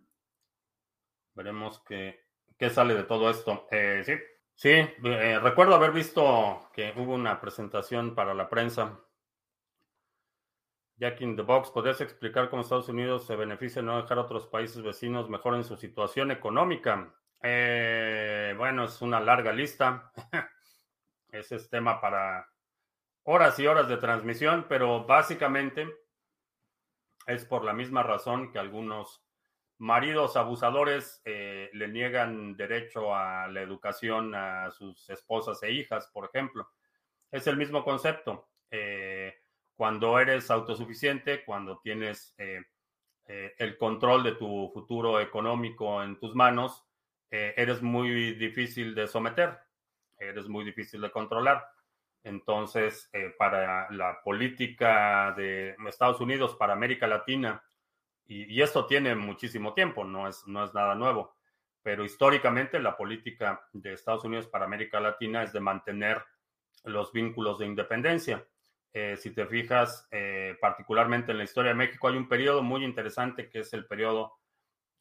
[1.35, 2.27] Veremos qué,
[2.59, 3.66] qué sale de todo esto.
[3.70, 4.14] Eh, sí,
[4.61, 9.01] sí, eh, recuerdo haber visto que hubo una presentación para la prensa.
[10.99, 14.20] Jack in the Box, ¿podrías explicar cómo Estados Unidos se beneficia de no dejar a
[14.20, 17.14] otros países vecinos mejoren su situación económica?
[17.42, 20.12] Eh, bueno, es una larga lista.
[21.33, 22.46] Ese es tema para
[23.23, 25.88] horas y horas de transmisión, pero básicamente
[27.27, 29.25] es por la misma razón que algunos
[29.80, 36.26] maridos abusadores eh, le niegan derecho a la educación a sus esposas e hijas, por
[36.26, 36.68] ejemplo.
[37.30, 38.50] Es el mismo concepto.
[38.70, 39.34] Eh,
[39.74, 42.62] cuando eres autosuficiente, cuando tienes eh,
[43.56, 46.84] el control de tu futuro económico en tus manos,
[47.30, 49.56] eres muy difícil de someter,
[50.18, 51.64] eres muy difícil de controlar.
[52.24, 57.62] Entonces, para la política de Estados Unidos, para América Latina,
[58.34, 61.36] y, esto tiene muchísimo tiempo, no es, no es nada nuevo,
[61.82, 66.24] pero históricamente la política de Estados Unidos para América Latina es de mantener
[66.84, 68.46] los vínculos de independencia.
[68.92, 72.84] Eh, si te fijas, eh, particularmente en la historia de México, hay un periodo muy
[72.84, 74.34] interesante que es el periodo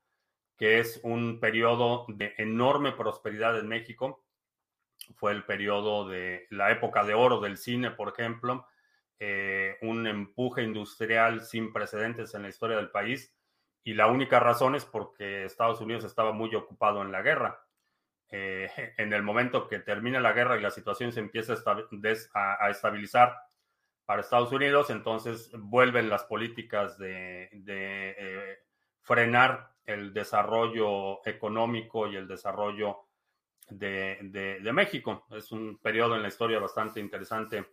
[0.57, 4.24] que es un periodo de enorme prosperidad en México.
[5.15, 8.67] Fue el periodo de la época de oro del cine, por ejemplo,
[9.19, 13.33] eh, un empuje industrial sin precedentes en la historia del país.
[13.83, 17.65] Y la única razón es porque Estados Unidos estaba muy ocupado en la guerra.
[18.29, 21.55] Eh, en el momento que termina la guerra y la situación se empieza
[22.33, 23.37] a, estabilizar
[24.05, 28.59] para Estados Unidos, entonces vuelven las políticas de, eh,
[29.01, 33.04] frenar el desarrollo económico y el desarrollo
[33.69, 35.25] de, México.
[35.31, 37.65] Es un periodo en la historia bastante interesante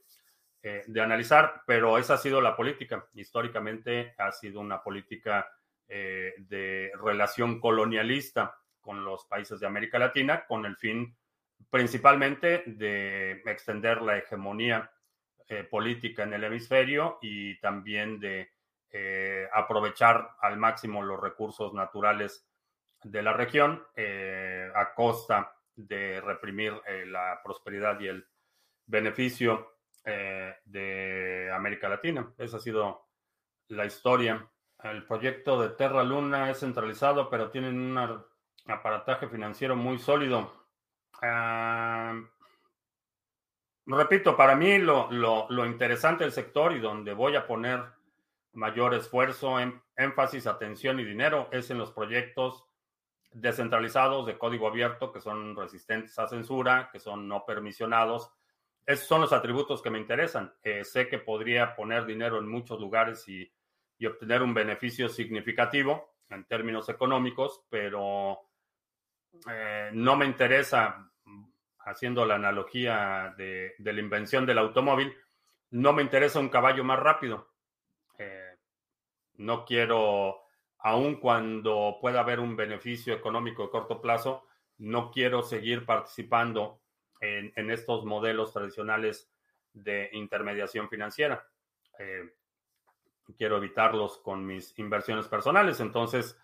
[0.63, 3.07] eh, de analizar, pero esa ha sido la política.
[3.15, 5.49] Históricamente ha sido una política
[5.89, 11.17] eh, de relación colonialista con los países de América Latina, con el fin
[11.71, 14.91] principalmente de extender la hegemonía
[15.49, 18.51] eh, política en el hemisferio y también de
[19.55, 22.47] aprovechar al máximo los recursos naturales
[23.03, 23.83] de la región
[24.75, 28.27] a costa de reprimir eh, la prosperidad y el
[28.87, 29.69] beneficio
[30.05, 32.35] de América Latina.
[32.37, 33.07] Esa ha sido
[33.69, 34.51] la historia.
[34.83, 38.25] El proyecto de Terra Luna es centralizado, pero tienen un
[38.67, 40.53] aparataje financiero muy sólido.
[41.23, 42.21] Ah,
[43.87, 47.85] repito, para mí lo, lo interesante del sector y donde voy a poner
[48.53, 52.65] mayor esfuerzo, em, énfasis, atención y dinero es en los proyectos
[53.35, 58.31] descentralizados de código abierto que son resistentes a censura, que son no permisionados.
[58.85, 60.53] Esos son los atributos que me interesan.
[60.63, 63.53] Eh, sé que podría poner dinero en muchos lugares y,
[64.05, 68.41] obtener un beneficio significativo en términos económicos, pero
[69.49, 71.09] eh, no me interesa,
[71.79, 75.17] haciendo la analogía de la invención del automóvil,
[75.71, 77.53] no me interesa un caballo más rápido
[79.43, 80.43] no quiero,
[80.83, 84.47] aun cuando pueda haber un beneficio económico de corto plazo,
[84.79, 86.81] no quiero seguir participando
[87.21, 89.33] en, estos modelos tradicionales
[89.73, 91.47] de intermediación financiera.
[91.99, 92.35] Eh,
[93.39, 95.79] quiero evitarlos con mis inversiones personales.
[95.79, 96.37] Entonces,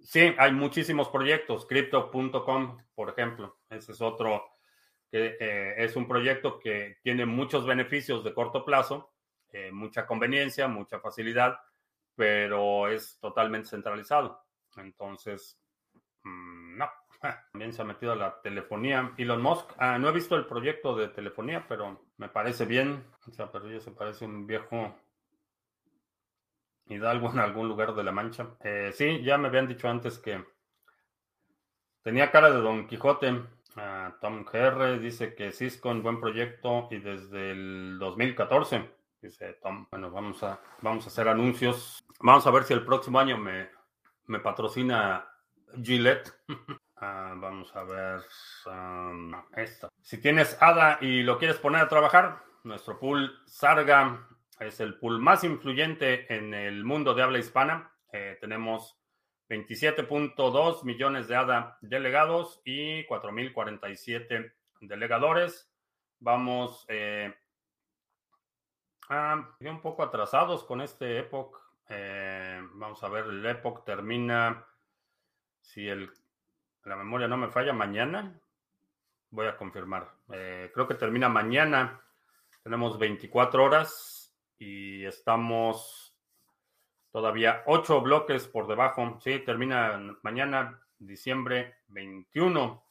[0.00, 1.66] sí, hay muchísimos proyectos.
[1.66, 4.44] Crypto.com, por ejemplo, ese es otro
[5.10, 9.14] que eh, es un proyecto que tiene muchos beneficios de corto plazo,
[9.52, 11.58] eh, mucha conveniencia, mucha facilidad,
[12.18, 14.44] pero es totalmente centralizado.
[14.76, 15.56] Entonces,
[16.24, 16.90] mm, no.
[17.52, 19.14] También se ha metido a la telefonía.
[19.16, 23.04] Elon Musk, ah, no he visto el proyecto de telefonía, pero me parece bien.
[23.24, 24.96] O sea, pero se parece un viejo
[26.86, 28.48] Hidalgo en algún lugar de la Mancha.
[28.64, 30.44] Eh, sí, ya me habían dicho antes que
[32.02, 33.42] tenía cara de Don Quijote.
[33.76, 38.90] Ah, Tom GR dice que Cisco un buen proyecto y desde el 2014.
[39.20, 42.04] Dice Tom, bueno, vamos a, vamos a hacer anuncios.
[42.20, 43.70] Vamos a ver si el próximo año me,
[44.26, 45.28] me patrocina
[45.82, 46.32] Gillette.
[47.00, 48.20] Ah, vamos a ver
[48.66, 49.88] um, esto.
[50.02, 54.26] Si tienes ADA y lo quieres poner a trabajar, nuestro pool Sarga
[54.58, 57.92] es el pool más influyente en el mundo de habla hispana.
[58.12, 58.98] Eh, tenemos
[59.48, 65.70] 27.2 millones de ADA delegados y 4.047 delegadores.
[66.18, 67.32] Vamos eh,
[69.10, 71.56] Ah, un poco atrasados con este Epoch.
[71.88, 74.66] Eh, vamos a ver, el Epoch termina,
[75.60, 78.40] si la memoria no me falla, mañana.
[79.30, 80.10] Voy a confirmar.
[80.32, 82.00] Eh, creo que termina mañana.
[82.62, 86.16] Tenemos 24 horas y estamos
[87.10, 89.18] todavía 8 bloques por debajo.
[89.20, 92.88] Sí, termina mañana, diciembre 21.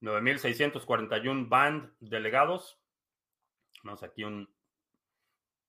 [0.00, 2.78] 9.641 Band delegados.
[3.82, 4.48] Tenemos aquí un,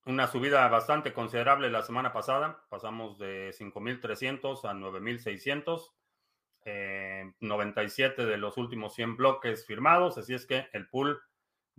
[0.05, 2.63] una subida bastante considerable la semana pasada.
[2.69, 5.91] Pasamos de 5.300 a 9.600.
[7.39, 10.17] 97 eh, de los últimos 100 bloques firmados.
[10.17, 11.21] Así es que el pool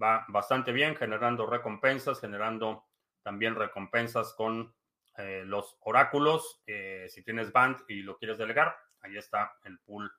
[0.00, 2.84] va bastante bien, generando recompensas, generando
[3.22, 4.74] también recompensas con
[5.18, 6.62] eh, los oráculos.
[6.66, 10.10] Eh, si tienes band y lo quieres delegar, ahí está el pool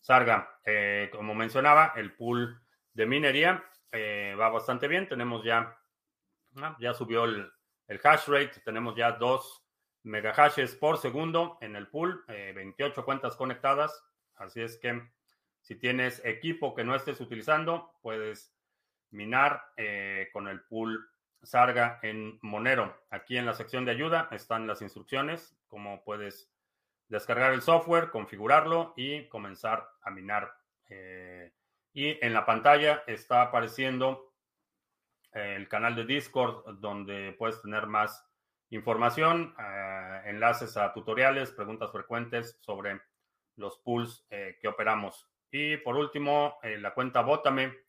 [0.00, 0.60] Sarga.
[1.12, 2.60] como mencionaba, el pool
[2.92, 3.64] de minería
[4.38, 5.08] va bastante bien.
[5.08, 5.78] Tenemos ya,
[6.78, 7.50] ya subió el,
[8.02, 8.60] hash rate.
[8.64, 9.62] Tenemos ya 2
[10.04, 14.04] megahashes por segundo en el pool, 28 cuentas conectadas.
[14.36, 15.02] Así es que
[15.60, 18.54] si tienes equipo que no estés utilizando, puedes
[19.10, 19.62] minar
[20.32, 21.08] con el pool
[21.44, 22.96] Sarga en Monero.
[23.10, 26.50] Aquí en la sección de ayuda están las instrucciones, cómo puedes
[27.08, 30.56] descargar el software, configurarlo y comenzar a minar.
[30.88, 31.52] Eh,
[31.92, 34.33] y en la pantalla está apareciendo eh,
[35.34, 38.26] el canal de Discord donde puedes tener más
[38.70, 43.00] información, eh, enlaces a tutoriales, preguntas frecuentes sobre
[43.56, 45.28] los pools que operamos.
[45.50, 47.84] Y por último, la cuenta Bótame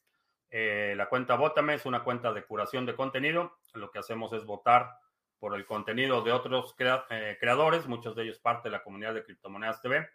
[0.57, 3.57] eh, la cuenta Votame es una cuenta de curación de contenido.
[3.73, 4.89] Lo que hacemos es votar
[5.37, 9.25] por el contenido de otros eh, creadores, muchos de ellos parte de la comunidad de
[9.25, 10.07] Criptomonedas TV.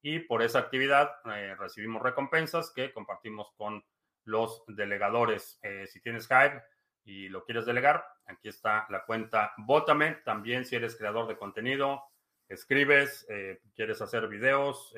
[0.00, 3.84] Y por esa actividad eh, recibimos recompensas que compartimos con
[4.24, 5.58] los delegadores.
[5.86, 6.62] si tienes Hive
[7.08, 10.16] y lo quieres delegar, aquí está la cuenta Votame.
[10.24, 12.02] También si eres creador de contenido,
[12.48, 13.26] escribes,
[13.74, 14.94] quieres hacer videos,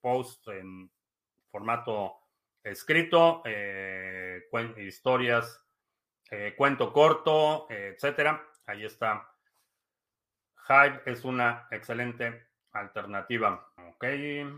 [0.00, 0.90] posts en
[1.50, 2.18] formato
[2.64, 4.48] escrito, eh,
[4.78, 5.62] historias,
[6.30, 8.42] eh, cuento corto, etcétera.
[8.66, 9.30] Ahí está.
[10.68, 13.68] Hive es una excelente alternativa.
[13.88, 14.04] Ok,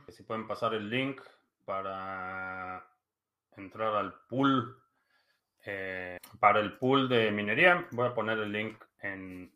[0.08, 1.20] si pueden pasar el link
[1.64, 2.86] para
[3.56, 4.80] entrar al pool.
[5.64, 9.52] Eh, para el pool de minería, voy a poner el link en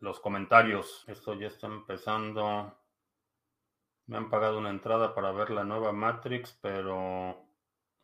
[0.00, 1.04] los comentarios.
[1.06, 2.76] Esto ya está empezando.
[4.06, 7.46] Me han pagado una entrada para ver la nueva Matrix, pero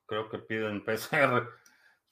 [0.07, 1.49] creo que piden PCR.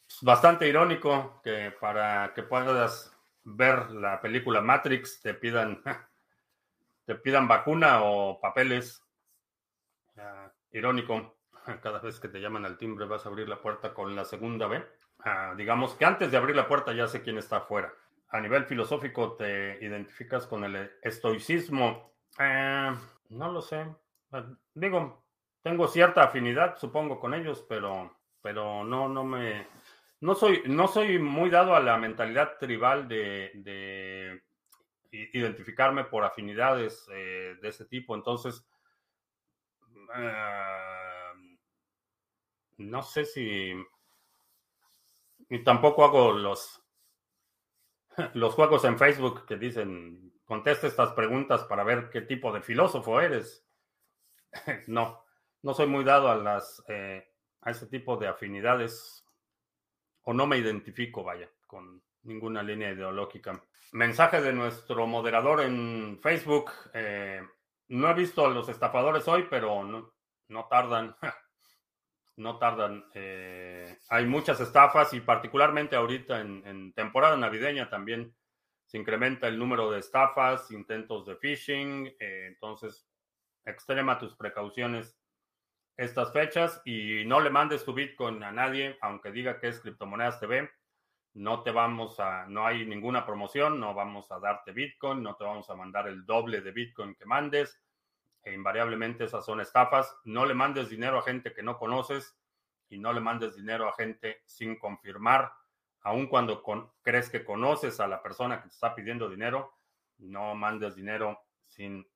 [0.09, 5.83] Es bastante irónico que para que puedas ver la película Matrix te pidan
[7.05, 9.03] te pidan vacuna o papeles.
[10.73, 11.37] irónico.
[11.83, 14.67] Cada vez que te llaman al timbre vas a abrir la puerta con la segunda
[14.67, 14.85] B.
[15.27, 17.93] Ah, digamos que antes de abrir la puerta ya sé quién está afuera.
[18.29, 22.13] A nivel filosófico te identificas con el estoicismo.
[22.39, 22.95] Eh,
[23.31, 23.87] no lo sé.
[24.33, 25.25] Ah, digo,
[25.63, 29.67] tengo cierta afinidad, supongo, con ellos, pero, pero no, no me.
[30.21, 34.43] No soy, no soy muy dado a la mentalidad tribal de,
[35.11, 38.15] identificarme por afinidades eh, de ese tipo.
[38.15, 38.67] Entonces,
[40.13, 41.33] ah,
[42.77, 43.75] no sé si.
[45.49, 46.83] Y tampoco hago los,
[48.35, 53.21] los juegos en Facebook que dicen contesta estas preguntas para ver qué tipo de filósofo
[53.21, 53.67] eres.
[54.87, 55.25] no,
[55.63, 57.27] no soy muy dado a las eh,
[57.63, 59.25] a ese tipo de afinidades
[60.23, 63.63] o no me identifico, vaya, con ninguna línea ideológica.
[63.93, 66.71] Mensaje de nuestro moderador en Facebook.
[66.95, 67.43] Eh,
[67.89, 70.15] no he visto a los estafadores hoy, pero no,
[70.49, 71.17] no tardan.
[72.37, 73.05] no tardan.
[73.15, 78.35] Eh, hay muchas estafas y particularmente ahorita en temporada navideña también
[78.87, 83.09] se incrementa el número de estafas, intentos de phishing, eh, entonces
[83.65, 85.19] extrema tus precauciones
[85.97, 90.41] estas fechas y no le mandes tu Bitcoin a nadie, aunque diga que es Criptomonedas
[90.41, 90.71] TV.
[91.35, 95.45] No te vamos a, no hay ninguna promoción, no vamos a darte Bitcoin, no te
[95.45, 97.81] vamos a mandar el doble de Bitcoin que mandes.
[98.45, 100.17] E invariablemente esas son estafas.
[100.25, 102.37] No le mandes dinero a gente que no conoces
[102.89, 105.53] y no le mandes dinero a gente sin confirmar
[106.03, 106.63] aun cuando
[107.03, 109.79] crees que conoces a la persona que te está pidiendo dinero,
[110.19, 112.07] no mandes dinero sin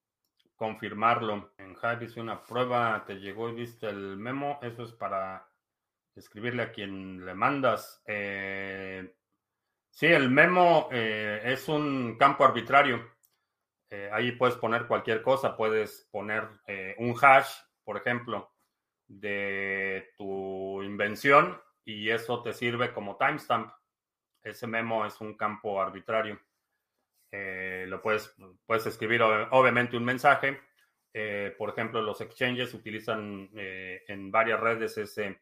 [0.56, 1.54] confirmarlo.
[1.56, 5.48] En Hive hice una prueba, te llegó y viste el memo, eso es para
[6.14, 8.02] escribirle a quien le mandas.
[8.06, 9.14] Eh,
[9.90, 13.04] Sí, el memo eh, es un campo arbitrario.
[13.90, 16.48] Eh, ahí puedes poner cualquier cosa, puedes poner
[16.98, 17.48] un hash,
[17.84, 18.52] por ejemplo,
[19.06, 23.72] de tu invención y eso te sirve como timestamp.
[24.42, 26.38] Ese memo es un campo arbitrario.
[27.32, 28.34] lo puedes,
[28.66, 30.60] puedes escribir obviamente un mensaje.
[31.56, 35.40] por ejemplo, los exchanges utilizan en varias redes ese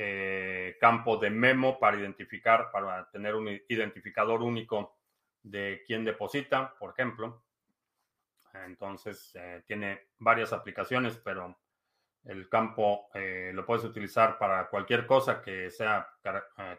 [0.00, 4.96] eh, campo de memo para identificar, para tener un identificador único
[5.42, 7.42] de quién deposita, por ejemplo.
[8.54, 11.58] Entonces, eh, tiene varias aplicaciones, pero
[12.24, 16.08] el campo eh, lo puedes utilizar para cualquier cosa que sea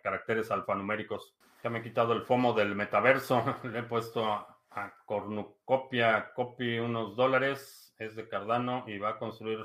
[0.01, 1.36] caracteres alfanuméricos.
[1.63, 6.80] Ya me he quitado el FOMO del metaverso, le he puesto a, a Cornucopia Copy
[6.80, 9.59] unos dólares, es de Cardano y va a construir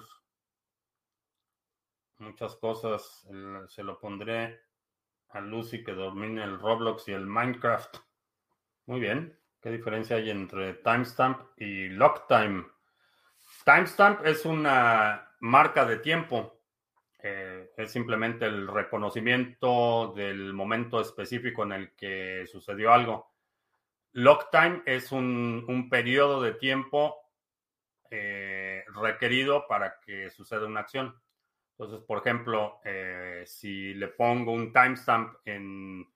[2.19, 3.27] muchas cosas.
[3.69, 4.61] se lo pondré
[5.31, 7.97] a Lucy que domine el Roblox y el Minecraft.
[8.87, 9.39] Muy bien.
[9.65, 12.67] ¿Qué diferencia hay entre timestamp y lock time?
[13.65, 16.61] Timestamp es una marca de tiempo.
[17.19, 23.33] Eh, es simplemente el reconocimiento del momento específico en el que sucedió algo.
[24.13, 27.17] Lock time es un, un periodo de tiempo
[28.11, 31.19] eh, requerido para que suceda una acción.
[31.71, 36.07] Entonces, por ejemplo, eh, si le pongo un timestamp en,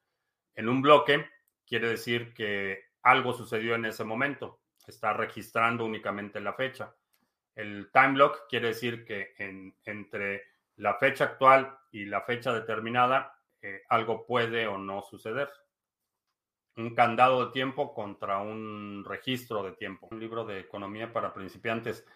[0.55, 1.31] en un bloque,
[1.65, 4.61] quiere decir que algo sucedió en ese momento.
[4.87, 6.95] Está registrando únicamente la fecha.
[7.55, 9.35] El time lock quiere decir que
[9.85, 10.45] entre
[10.77, 15.51] la fecha actual y la fecha determinada, eh, algo puede o no suceder.
[16.77, 20.09] Un candado de tiempo contra un registro de tiempo.
[20.11, 22.07] Un libro de economía para principiantes.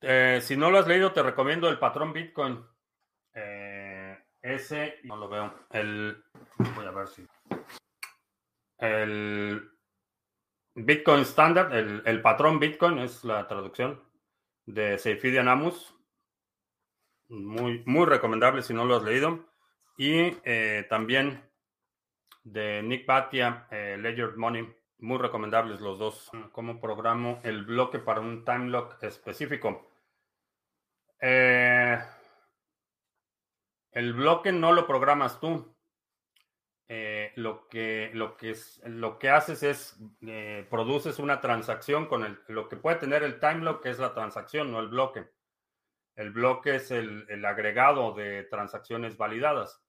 [0.00, 2.64] Eh, si no lo has leído, te recomiendo el patrón Bitcoin.
[3.34, 5.54] Eh, ese, no lo veo.
[5.70, 6.24] El,
[6.74, 7.24] voy a ver si.
[8.78, 9.71] El
[10.74, 11.72] Bitcoin Standard,
[12.06, 14.02] el, patrón Bitcoin es la traducción
[14.66, 15.94] de Seifidian Amos.
[17.28, 19.46] Muy, muy recomendable si no lo has leído.
[19.96, 21.42] Y eh, también
[22.44, 24.74] de Nick Batia, Ledger Money.
[24.98, 26.30] Muy recomendables los dos.
[26.52, 29.88] ¿Cómo programo el bloque para un time lock específico?
[31.20, 31.98] Eh,
[33.92, 35.71] el bloque no lo programas tú.
[36.94, 42.22] Eh, lo, que, lo, que es, lo que haces es eh, produces una transacción con
[42.22, 45.24] el, lo que puede tener el time lock es la transacción, no el bloque.
[46.16, 49.82] El bloque es el, agregado de transacciones validadas.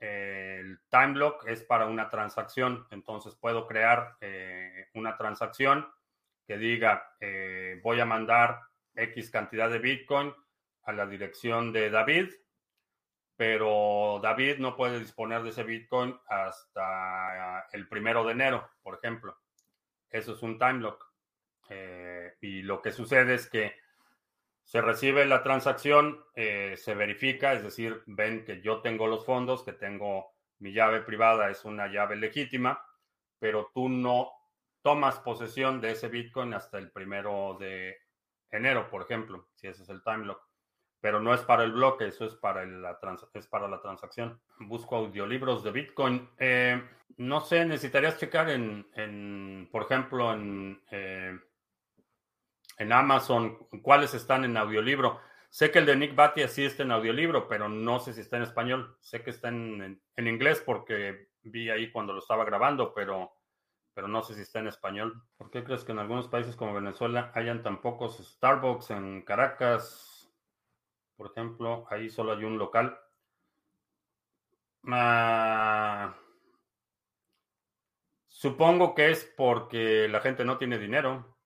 [0.00, 4.18] el time lock es para una transacción, entonces puedo crear
[4.92, 5.88] una transacción
[6.46, 7.16] que diga
[7.82, 8.60] voy a mandar
[8.94, 10.34] X cantidad de Bitcoin
[10.82, 12.34] a la dirección de David,
[13.36, 19.38] pero David no puede disponer de ese Bitcoin hasta el primero de enero, por ejemplo.
[20.10, 21.04] Eso es un time lock.
[21.68, 23.74] Eh, y lo que sucede es que
[24.64, 29.64] se recibe la transacción, eh, se verifica, es decir, ven que yo tengo los fondos,
[29.64, 32.84] que tengo mi llave privada, es una llave legítima,
[33.38, 34.30] pero tú no
[34.82, 37.96] tomas posesión de ese Bitcoin hasta el primero de
[38.50, 40.51] enero, por ejemplo, si ese es el time lock.
[41.02, 42.98] Pero no es para el bloque, eso es para, la,
[43.34, 44.40] es para la transacción.
[44.60, 46.30] Busco audiolibros de Bitcoin.
[46.38, 46.80] Eh,
[47.16, 51.36] no sé, necesitarías checar en, por ejemplo, en, eh,
[52.78, 55.18] en Amazon cuáles están en audiolibro.
[55.50, 58.36] Sé que el de Nick Batia sí está en audiolibro, pero no sé si está
[58.36, 58.96] en español.
[59.00, 63.32] Sé que está en, en inglés porque vi ahí cuando lo estaba grabando, pero
[63.94, 65.22] pero no sé si está en español.
[65.36, 70.11] ¿Por qué crees que en algunos países como Venezuela hayan tan pocos Starbucks en Caracas?
[71.22, 72.98] Por ejemplo, ahí solo hay un local.
[74.88, 76.16] Ah,
[78.26, 81.38] supongo que es porque la gente no tiene dinero.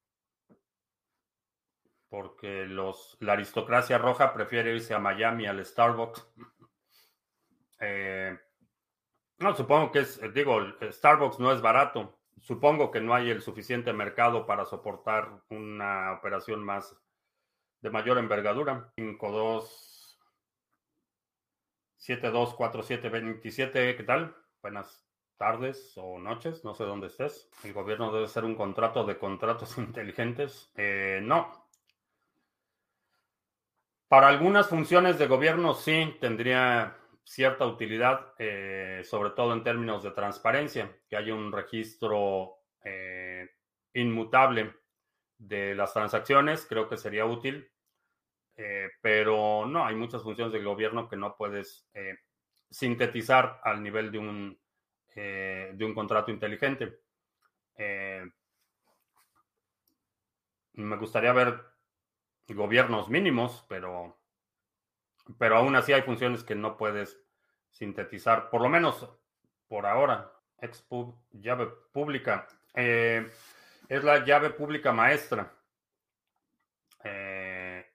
[2.08, 6.26] Porque los, la aristocracia roja prefiere irse a Miami al Starbucks.
[7.78, 8.34] Eh,
[9.36, 13.92] no, supongo que es, digo, Starbucks no es barato supongo que no hay el suficiente
[13.92, 16.96] mercado para soportar una operación más
[17.80, 18.92] de mayor envergadura.
[18.96, 19.96] 52
[23.20, 24.36] 27, ¿qué tal?
[24.62, 25.04] Buenas
[25.36, 27.50] tardes o noches, no sé dónde estés.
[27.64, 30.70] El gobierno debe ser un contrato de contratos inteligentes.
[30.76, 31.66] Eh, no.
[34.08, 40.12] Para algunas funciones de gobierno sí tendría cierta utilidad, eh, sobre todo en términos de
[40.12, 43.50] transparencia, que haya un registro eh,
[43.94, 44.72] inmutable
[45.38, 47.70] de las transacciones, creo que sería útil,
[48.56, 51.86] eh, pero no, hay muchas funciones del gobierno que no puedes
[52.70, 54.58] sintetizar al nivel de un
[55.18, 57.00] eh, de un contrato inteligente.
[57.74, 58.22] Eh,
[60.74, 61.58] me gustaría ver
[62.48, 64.20] gobiernos mínimos, pero,
[65.38, 67.18] pero aún así hay funciones que no puedes
[67.70, 69.08] sintetizar, por lo menos
[69.68, 70.30] por ahora.
[70.58, 72.46] Expub, llave pública.
[73.88, 75.52] Eh, es la llave pública maestra.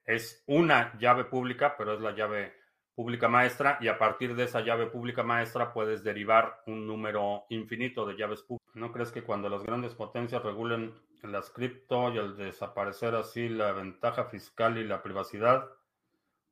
[0.04, 2.54] es una llave pública, pero es la llave
[2.94, 8.04] pública maestra y a partir de esa llave pública maestra puedes derivar un número infinito
[8.06, 8.74] de llaves públicas.
[8.74, 13.72] ¿No crees que cuando las grandes potencias regulen las cripto y al desaparecer así la
[13.72, 15.68] ventaja fiscal y la privacidad,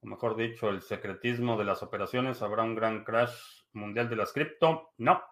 [0.01, 4.33] o mejor dicho, el secretismo de las operaciones, habrá un gran crash mundial de las
[4.33, 4.93] cripto?
[4.99, 5.23] No.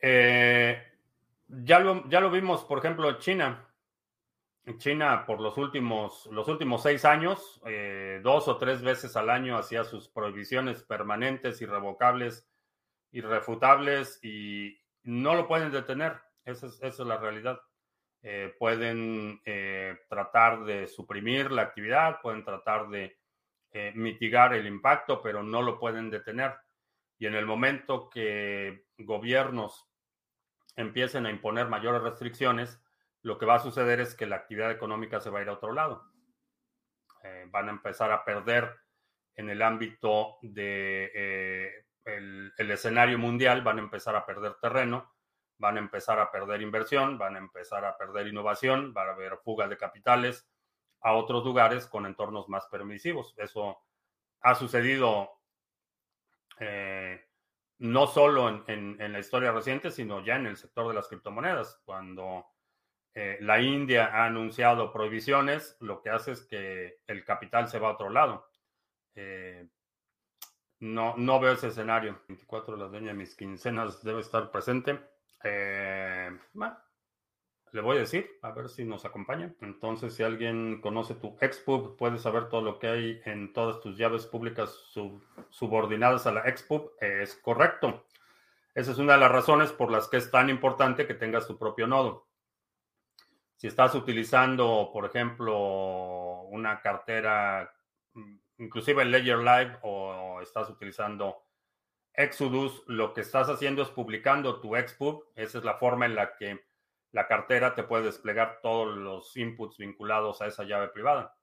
[0.00, 0.87] Eh,
[1.48, 3.68] ya, lo, ya lo vimos, por ejemplo, en China.
[4.76, 9.56] China por los últimos, los últimos seis años, eh, dos o tres veces al año
[9.56, 12.46] hacía sus prohibiciones permanentes, irrevocables,
[13.12, 16.20] irrefutables y no lo pueden detener.
[16.44, 17.60] Esa es, la realidad.
[18.22, 23.16] Eh, pueden eh, tratar de suprimir la actividad, pueden tratar de
[23.94, 26.54] mitigar el impacto, pero no lo pueden detener.
[27.18, 29.87] Y en el momento que gobiernos
[30.78, 32.80] empiecen a imponer mayores restricciones,
[33.22, 35.54] lo que va a suceder es que la actividad económica se va a ir a
[35.54, 36.04] otro lado.
[37.24, 38.76] Eh, van a empezar a perder
[39.34, 45.12] en el ámbito de eh, el, escenario mundial, van a empezar a perder terreno,
[45.58, 49.36] van a empezar a perder inversión, van a empezar a perder innovación, va a haber
[49.38, 50.48] fuga de capitales
[51.00, 53.34] a otros lugares con entornos más permisivos.
[53.36, 53.82] Eso
[54.42, 55.40] ha sucedido
[56.60, 57.27] eh,
[57.78, 61.80] no solo en, en, la historia reciente, sino ya en el sector de las criptomonedas,
[61.84, 62.46] cuando
[63.14, 67.88] eh, la India ha anunciado prohibiciones, lo que hace es que el capital se va
[67.88, 68.48] a otro lado.
[69.14, 69.68] Eh,
[70.80, 72.20] no, no veo ese escenario.
[72.28, 75.00] 24 de la dueña de mis quincenas debe estar presente.
[75.42, 76.30] Eh,
[77.72, 79.54] le voy a decir, a ver si nos acompaña.
[79.60, 83.96] Entonces, si alguien conoce tu Expub, puede saber todo lo que hay en todas tus
[83.96, 84.70] llaves públicas
[85.50, 86.92] subordinadas a la Expub.
[87.00, 88.06] es correcto.
[88.74, 91.58] Esa es una de las razones por las que es tan importante que tengas tu
[91.58, 92.28] propio nodo.
[93.56, 97.74] Si estás utilizando, por ejemplo, una cartera,
[98.14, 101.42] mm, inclusive Ledger Live o estás utilizando
[102.14, 105.24] Exodus, lo que estás haciendo es publicando tu Expub.
[105.34, 106.67] Esa es la forma en la que
[107.12, 111.36] la cartera te puede desplegar todos los inputs vinculados a esa llave privada.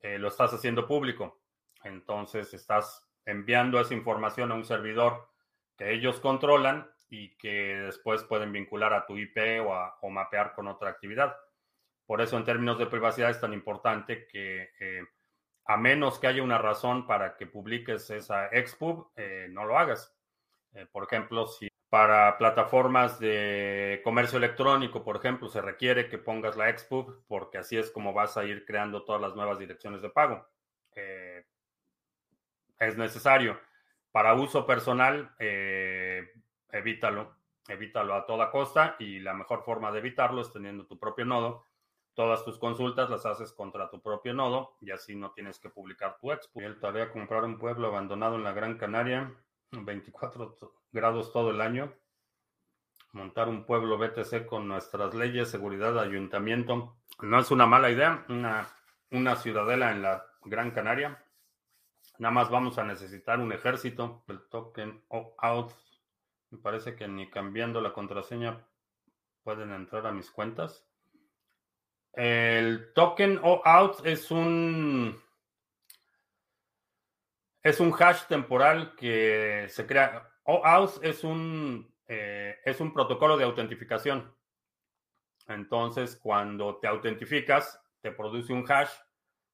[0.00, 1.42] Eh, lo estás haciendo público.
[1.84, 5.28] Entonces estás enviando esa información a un servidor
[5.76, 10.90] que ellos controlan y que después pueden vincular a tu IP o, mapear con otra
[10.90, 11.36] actividad.
[12.06, 15.02] Por eso, en términos de privacidad, es tan importante que, eh,
[15.66, 20.16] a menos que haya una razón para que publiques esa expub, eh, no lo hagas.
[20.92, 26.70] Por ejemplo, si para plataformas de comercio electrónico, por ejemplo, se requiere que pongas la
[26.70, 30.48] expub, porque así es como vas a ir creando todas las nuevas direcciones de pago.
[32.78, 33.60] es necesario.
[34.12, 35.34] Para uso personal,
[36.70, 37.34] evítalo,
[37.68, 41.64] evítalo a toda costa y la mejor forma de evitarlo es teniendo tu propio nodo.
[42.14, 46.18] Todas tus consultas las haces contra tu propio nodo y así no tienes que publicar
[46.20, 46.60] tu expo.
[46.60, 49.34] El tarea comprar un pueblo abandonado en la Gran Canaria,
[49.72, 50.56] 24
[50.92, 51.92] grados todo el año.
[53.12, 56.96] Montar un pueblo BTC con nuestras leyes, seguridad, ayuntamiento.
[57.20, 58.68] No es una mala idea, una,
[59.10, 61.24] una ciudadela en la Gran Canaria.
[62.18, 65.72] Nada más vamos a necesitar un ejército, el token out
[66.50, 68.66] me parece que ni cambiando la contraseña
[69.42, 70.84] pueden entrar a mis cuentas.
[72.12, 75.16] El token OAuth es un
[77.62, 80.29] es un hash temporal que se crea.
[80.44, 84.34] OAuth es un eh, es un protocolo de autentificación.
[85.46, 88.90] Entonces, cuando te autentificas, te produce un hash.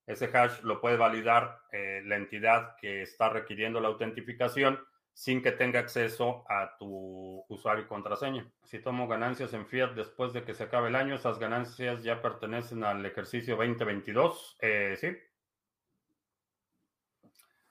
[0.07, 4.81] Ese hash lo puede validar eh, la entidad que está requiriendo la autentificación
[5.13, 8.51] sin que tenga acceso a tu usuario y contraseña.
[8.65, 12.23] Si tomo ganancias en fiat después de que se acabe el año, esas ganancias ya
[12.23, 14.59] pertenecen al ejercicio 2022.
[14.61, 15.09] Eh, sí.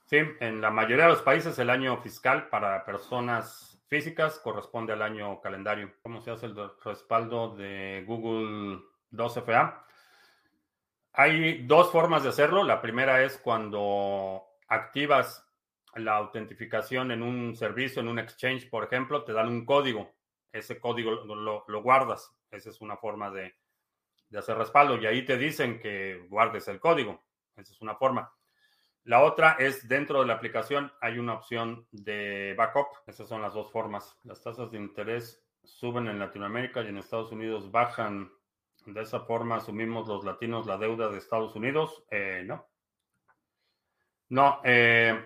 [0.05, 5.01] Sí, en la mayoría de los países el año fiscal para personas físicas corresponde al
[5.01, 5.93] año calendario.
[6.03, 9.83] ¿Cómo se hace el respaldo de Google 2FA?
[11.13, 12.63] Hay dos formas de hacerlo.
[12.63, 15.43] La primera es cuando activas
[15.95, 20.13] la autentificación en un servicio, en un exchange, por ejemplo, te dan un código.
[20.51, 22.31] Ese código lo, guardas.
[22.51, 23.55] Esa es una forma de,
[24.37, 24.97] hacer respaldo.
[24.97, 27.23] Y ahí te dicen que guardes el código.
[27.55, 28.34] Esa es una forma.
[29.05, 32.87] La otra es dentro de la aplicación hay una opción de backup.
[33.05, 34.19] Esas son las dos formas.
[34.23, 38.31] Las tasas de interés suben en Latinoamérica y en Estados Unidos bajan.
[38.87, 42.03] De esa forma asumimos los latinos la deuda de Estados Unidos.
[42.09, 42.67] Eh, no.
[44.29, 44.59] No.
[44.63, 45.23] Eh,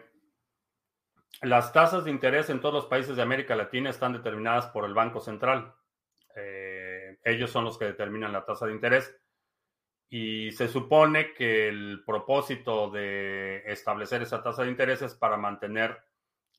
[1.42, 4.94] las tasas de interés en todos los países de América Latina están determinadas por el
[4.94, 5.74] Banco Central.
[6.36, 9.16] Eh, ellos son los que determinan la tasa de interés.
[10.10, 16.00] Y se supone que el propósito de establecer esa tasa de interés es para mantener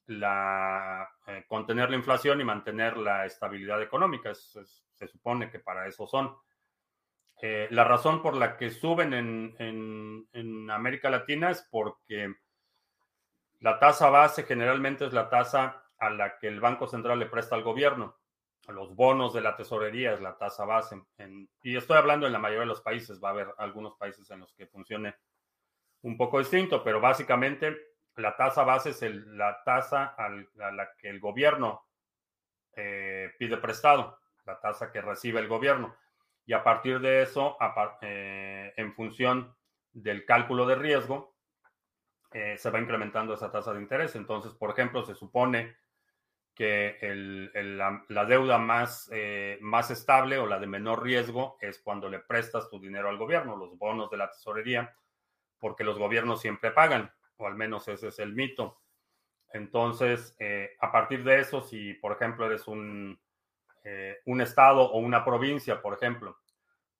[0.07, 4.33] la, eh, contener la inflación y mantener la estabilidad económica.
[4.35, 6.37] se supone que para eso son.
[7.43, 9.57] Eh, la razón por la que suben en,
[10.33, 12.35] en, América Latina es porque
[13.61, 17.57] la tasa base generalmente es la tasa a la que el Banco Central le presta
[17.57, 18.20] al gobierno
[18.69, 21.03] los bonos de la tesorería es la tasa base.
[21.63, 24.41] y estoy hablando en la mayoría de los países, va a haber algunos países en
[24.41, 25.15] los que funcione
[26.03, 27.77] un poco distinto, pero básicamente
[28.17, 31.87] la tasa base es la tasa a la que el gobierno
[32.75, 35.97] eh, pide prestado, la tasa que recibe el gobierno.
[36.47, 37.57] Y a partir de eso,
[38.03, 39.55] eh, en función
[39.93, 41.37] del cálculo de riesgo,
[42.33, 44.15] eh, se va incrementando esa tasa de interés.
[44.17, 45.77] Entonces, por ejemplo, se supone
[46.61, 46.99] que
[48.09, 52.69] la, deuda más, eh, más estable o la de menor riesgo es cuando le prestas
[52.69, 54.95] tu dinero al gobierno, los bonos de la tesorería,
[55.59, 58.83] porque los gobiernos siempre pagan, o al menos ese es el mito.
[59.55, 63.19] Entonces, eh, a partir de eso, si por ejemplo eres un,
[63.83, 66.41] eh, un estado o una provincia, por ejemplo,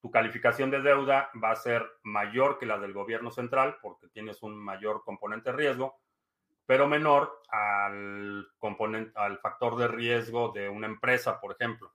[0.01, 4.41] tu calificación de deuda va a ser mayor que la del gobierno central porque tienes
[4.41, 6.00] un mayor componente de riesgo
[6.71, 11.93] pero menor al componente, al factor de riesgo de una empresa, por ejemplo.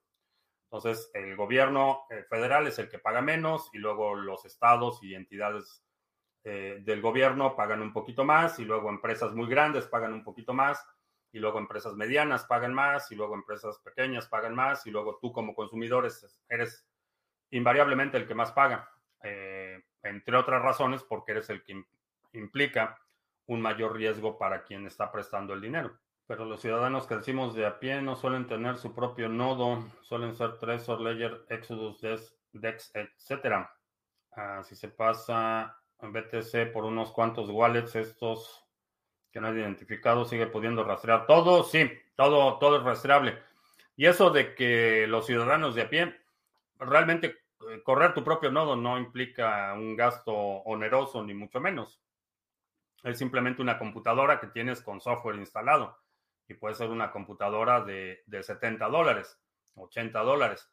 [0.64, 5.14] Entonces, el gobierno eh, federal es el que paga menos y luego los estados y
[5.14, 5.83] entidades
[6.45, 10.53] eh, del gobierno pagan un poquito más y luego empresas muy grandes pagan un poquito
[10.53, 10.87] más
[11.33, 15.33] y luego empresas medianas pagan más y luego empresas pequeñas pagan más y luego tú
[15.33, 16.07] como consumidor
[16.51, 16.87] eres
[17.49, 18.91] invariablemente el que más paga,
[19.22, 21.83] eh, entre otras razones porque eres el que
[22.35, 23.01] implica
[23.47, 25.99] un mayor riesgo para quien está prestando el dinero.
[26.26, 30.34] Pero los ciudadanos que decimos de a pie no suelen tener su propio nodo, suelen
[30.34, 32.01] ser Trezor, Ledger, Exodus,
[32.53, 33.68] Dex, etc.
[34.32, 38.64] Ah, si se pasa BTC por unos cuantos wallets, estos
[39.30, 43.38] que no hay identificado, sigue pudiendo rastrear todo, sí, todo, todo es rastreable.
[43.94, 46.16] Y eso de que los ciudadanos de a pie,
[46.78, 47.38] realmente
[47.70, 52.01] eh, correr tu propio nodo no implica un gasto oneroso, ni mucho menos.
[53.07, 55.96] Es simplemente una computadora que tienes con software instalado
[56.48, 59.40] y puede ser una computadora de, 70 dólares,
[59.76, 60.68] 80 dólares.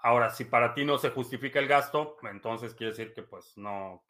[0.00, 4.06] Ahora, si para ti no se justifica el gasto, entonces quiere decir que pues no,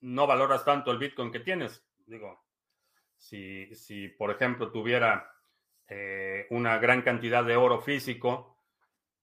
[0.00, 1.86] no valoras tanto el Bitcoin que tienes.
[2.04, 2.44] Digo,
[3.14, 5.32] si, si por ejemplo tuviera
[5.86, 8.58] eh, una gran cantidad de oro físico,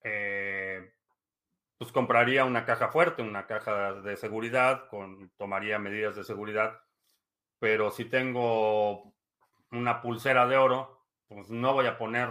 [0.01, 0.93] eh,
[1.77, 6.79] pues compraría una caja fuerte, una caja de seguridad, con, tomaría medidas de seguridad
[7.63, 9.15] pero si tengo
[9.71, 12.27] una pulsera de oro, pues no voy a poner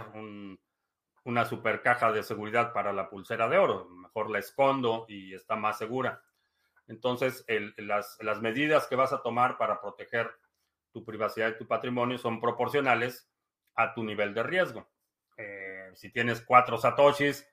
[1.25, 5.55] una super caja de seguridad para la pulsera de oro, mejor la escondo y está
[5.55, 6.21] más segura.
[6.85, 7.43] Entonces,
[7.77, 10.29] las, medidas que vas a tomar para proteger
[10.91, 13.27] tu privacidad y tu patrimonio son proporcionales
[13.73, 14.87] a tu nivel de riesgo.
[15.35, 17.43] Eh, si tienes cuatro satoshis,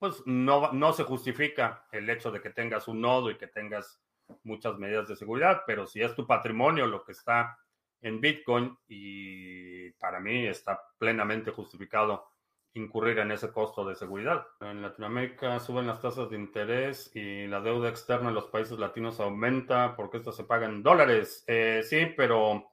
[0.00, 4.02] pues no, no se justifica el hecho de que tengas un nodo y que tengas
[4.42, 7.58] muchas medidas de seguridad, pero si es tu patrimonio lo que está
[8.00, 12.30] en Bitcoin y para mí está plenamente justificado
[12.74, 14.46] incurrir en ese costo de seguridad.
[14.60, 19.20] En Latinoamérica suben las tasas de interés y la deuda externa en los países latinos
[19.20, 21.44] aumenta porque esto se paga en dólares.
[21.46, 22.70] Eh, sí, pero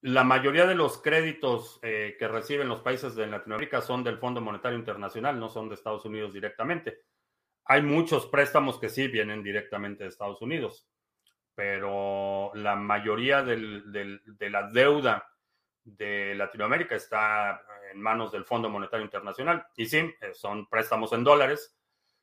[0.00, 4.40] la mayoría de los créditos eh, que reciben los países de Latinoamérica son del Fondo
[4.40, 7.02] Monetario Internacional, no son de Estados Unidos directamente.
[7.70, 10.88] Hay muchos préstamos que sí vienen directamente de Estados Unidos,
[11.54, 15.28] pero la mayoría de la deuda
[15.84, 17.60] de Latinoamérica está
[17.92, 19.66] en manos del Fondo Monetario Internacional.
[19.76, 21.76] Y sí, eh, son préstamos en dólares,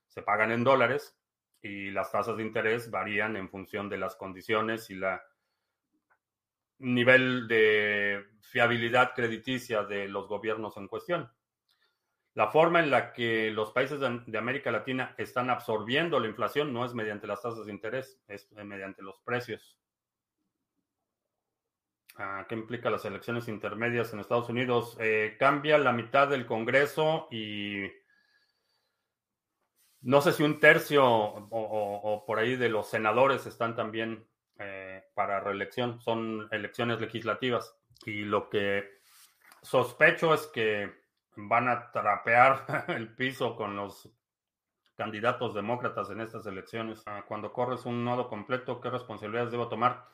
[0.08, 1.16] se pagan en dólares
[1.62, 5.24] y las tasas de interés varían en función de las condiciones y la
[6.80, 11.32] nivel de fiabilidad crediticia de los gobiernos en cuestión.
[12.36, 16.84] La forma en la que los países de, América Latina están absorbiendo la inflación no
[16.84, 19.78] es mediante las tasas de interés, es mediante los precios.
[22.18, 24.98] Ah, ¿Qué implica las elecciones intermedias en Estados Unidos?
[25.00, 27.90] Eh, cambia la mitad del Congreso y
[30.02, 34.28] no sé si un tercio o, por ahí de los senadores están también
[34.60, 36.02] eh, para reelección.
[36.02, 37.78] Son elecciones legislativas.
[38.06, 39.00] Y lo que
[39.62, 41.05] sospecho es que
[41.36, 44.10] van a trapear el piso con los
[44.96, 47.04] candidatos demócratas en estas elecciones.
[47.06, 50.06] Ah, cuando corres un nodo completo, ¿qué responsabilidades debo tomar?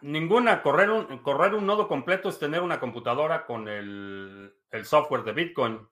[0.00, 0.62] Ninguna.
[0.62, 5.88] Correr un, nodo completo es tener una computadora con el, el software de Bitcoin.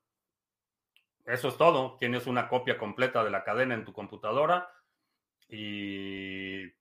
[1.25, 1.97] Eso es todo.
[1.99, 4.71] Tienes una copia completa de la cadena en tu computadora
[5.49, 6.73] y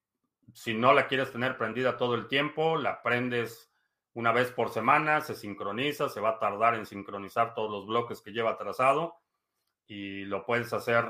[0.54, 3.72] si no la quieres tener prendida todo el tiempo, la prendes
[4.16, 8.22] una vez por semana, se sincroniza, se va a tardar en sincronizar todos los bloques
[8.22, 9.18] que lleva trazado
[9.88, 11.06] y lo puedes hacer,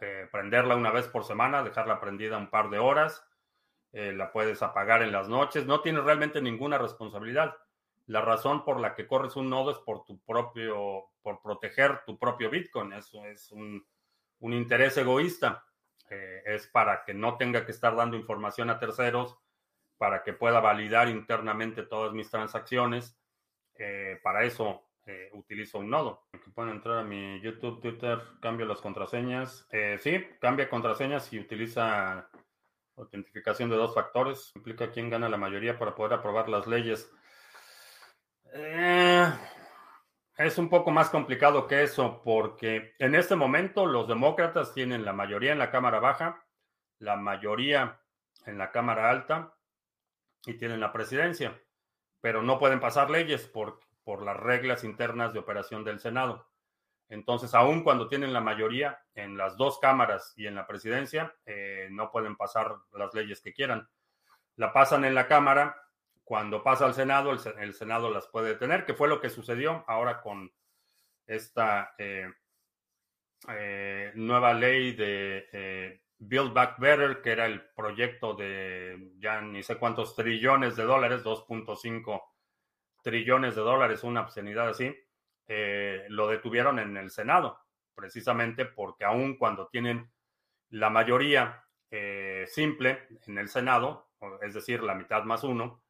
[0.00, 3.26] eh, prenderla una vez por semana, dejarla prendida un par de horas,
[3.92, 7.56] eh, la puedes apagar en las noches, no tienes realmente ninguna responsabilidad.
[8.06, 12.16] La razón por la que corres un nodo es por tu propio, por proteger tu
[12.18, 13.84] propio Bitcoin, eso es un,
[14.38, 15.64] un interés egoísta.
[16.08, 19.38] Eh, es para que no tenga que estar dando información a terceros,
[20.00, 23.20] para que pueda validar internamente todas mis transacciones.
[23.74, 26.26] Eh, para eso eh, utilizo un nodo.
[26.32, 29.68] Aquí pueden entrar a mi YouTube, Twitter, cambio las contraseñas.
[29.98, 32.30] sí, cambia contraseñas y utiliza
[32.96, 34.52] autentificación de dos factores.
[34.54, 37.12] Implica quién gana la mayoría para poder aprobar las leyes.
[40.38, 45.12] Es un poco más complicado que eso porque en este momento los demócratas tienen la
[45.12, 46.42] mayoría en la Cámara Baja,
[47.00, 48.00] la mayoría
[48.46, 49.54] en la Cámara Alta
[50.46, 51.60] y tienen la presidencia,
[52.20, 56.50] pero no pueden pasar leyes por, por las reglas internas de operación del Senado.
[57.08, 61.88] Entonces, aun cuando tienen la mayoría en las dos cámaras y en la presidencia, eh,
[61.90, 63.88] no pueden pasar las leyes que quieran.
[64.56, 65.76] La pasan en la Cámara
[66.22, 70.20] cuando pasa al Senado, el, Senado las puede detener, que fue lo que sucedió ahora
[70.20, 70.52] con
[71.26, 72.32] esta eh,
[73.48, 79.76] eh, nueva ley de Build Back Better, que era el proyecto de ya ni sé
[79.76, 82.22] cuántos trillones de dólares, 2.5
[83.02, 84.94] trillones de dólares, una obscenidad así,
[86.08, 87.58] lo detuvieron en el Senado,
[87.94, 90.10] precisamente porque aun cuando tienen
[90.68, 91.64] la mayoría
[92.46, 94.10] simple en el Senado,
[94.42, 95.82] es decir, la mitad más uno,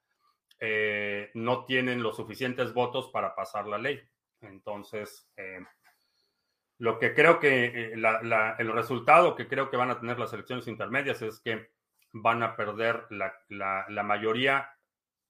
[0.63, 3.99] eh, no tienen los suficientes votos para pasar la ley.
[4.43, 5.65] Entonces, eh,
[6.81, 10.67] lo que creo que eh, el resultado que creo que van a tener las elecciones
[10.67, 11.71] intermedias es que
[12.11, 14.75] van a perder la, mayoría,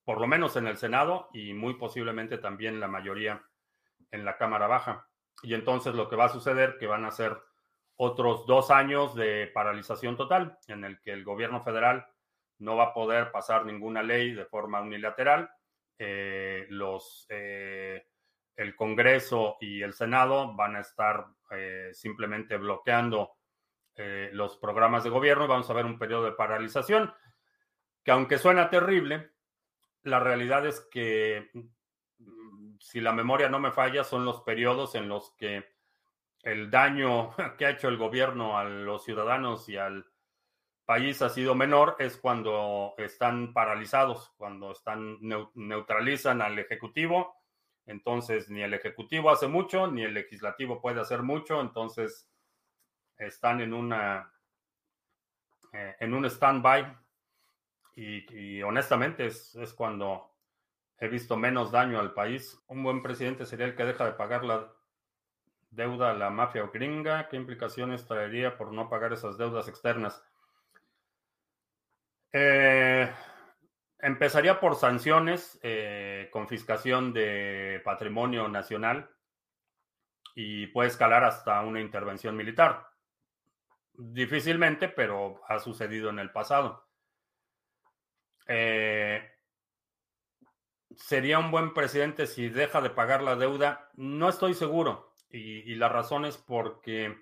[0.05, 3.43] por lo menos en el Senado y muy posiblemente también la mayoría
[4.11, 5.09] en la Cámara Baja.
[5.43, 7.37] Y entonces lo que va a suceder que van a ser
[7.97, 12.07] otros dos años de paralización total en el que el gobierno federal
[12.59, 15.51] no va a poder pasar ninguna ley de forma unilateral.
[15.99, 18.07] Eh, los, eh,
[18.55, 23.37] el Congreso y el Senado van a estar eh, simplemente bloqueando
[24.31, 27.13] los programas de gobierno vamos a ver un periodo de paralización
[28.03, 29.31] que aunque suena terrible,
[30.03, 35.07] la realidad es que mm, si la memoria no me falla, son los periodos en
[35.07, 35.65] los que
[36.43, 40.05] el daño que ha hecho el gobierno a los ciudadanos y al
[40.85, 45.19] país ha sido menor es cuando están paralizados, cuando están
[45.53, 47.35] neutralizan al ejecutivo.
[47.91, 51.61] Entonces, ni el ejecutivo hace mucho, ni el legislativo puede hacer mucho.
[51.61, 52.27] Entonces,
[53.17, 54.33] están en una
[55.73, 56.97] eh, en un stand-by.
[57.95, 60.31] Y, honestamente es, es cuando
[60.97, 62.59] he visto menos daño al país.
[62.67, 64.71] Un buen presidente sería el que deja de pagar la
[65.69, 67.27] deuda a la mafia gringa.
[67.27, 70.23] ¿Qué implicaciones traería por no pagar esas deudas externas?
[72.33, 73.11] Eh,
[74.01, 79.09] empezaría por sanciones, eh, confiscación de patrimonio nacional
[80.35, 82.87] y puede escalar hasta una intervención militar.
[83.93, 86.87] Difícilmente, pero ha sucedido en el pasado.
[88.47, 89.29] Eh,
[90.95, 93.89] ¿Sería un buen presidente si deja de pagar la deuda?
[93.95, 95.15] No estoy seguro.
[95.29, 97.15] Y, y la razón es porque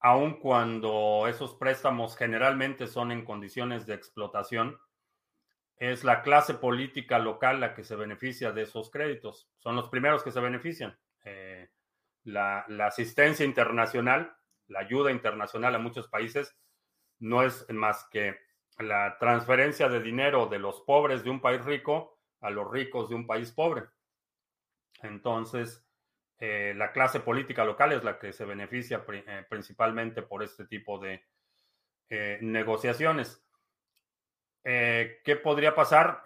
[0.00, 4.78] aun cuando esos préstamos generalmente son en condiciones de explotación,
[5.80, 9.50] es la clase política local la que se beneficia de esos créditos.
[9.56, 10.96] Son los primeros que se benefician.
[11.24, 11.70] Eh,
[12.24, 14.36] la, asistencia internacional,
[14.68, 16.54] la ayuda internacional a muchos países,
[17.18, 18.38] no es más que
[18.78, 23.14] la transferencia de dinero de los pobres de un país rico a los ricos de
[23.14, 23.84] un país pobre.
[25.02, 25.86] Entonces,
[26.38, 30.98] eh, la clase política local es la que se beneficia eh, principalmente por este tipo
[30.98, 31.24] de
[34.64, 35.20] eh.
[35.24, 36.22] ¿Qué podría pasar?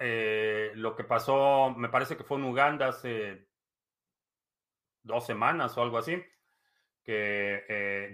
[0.74, 3.46] lo que pasó, me parece que fue en Uganda hace
[5.02, 6.22] dos semanas o algo así,
[7.02, 8.12] que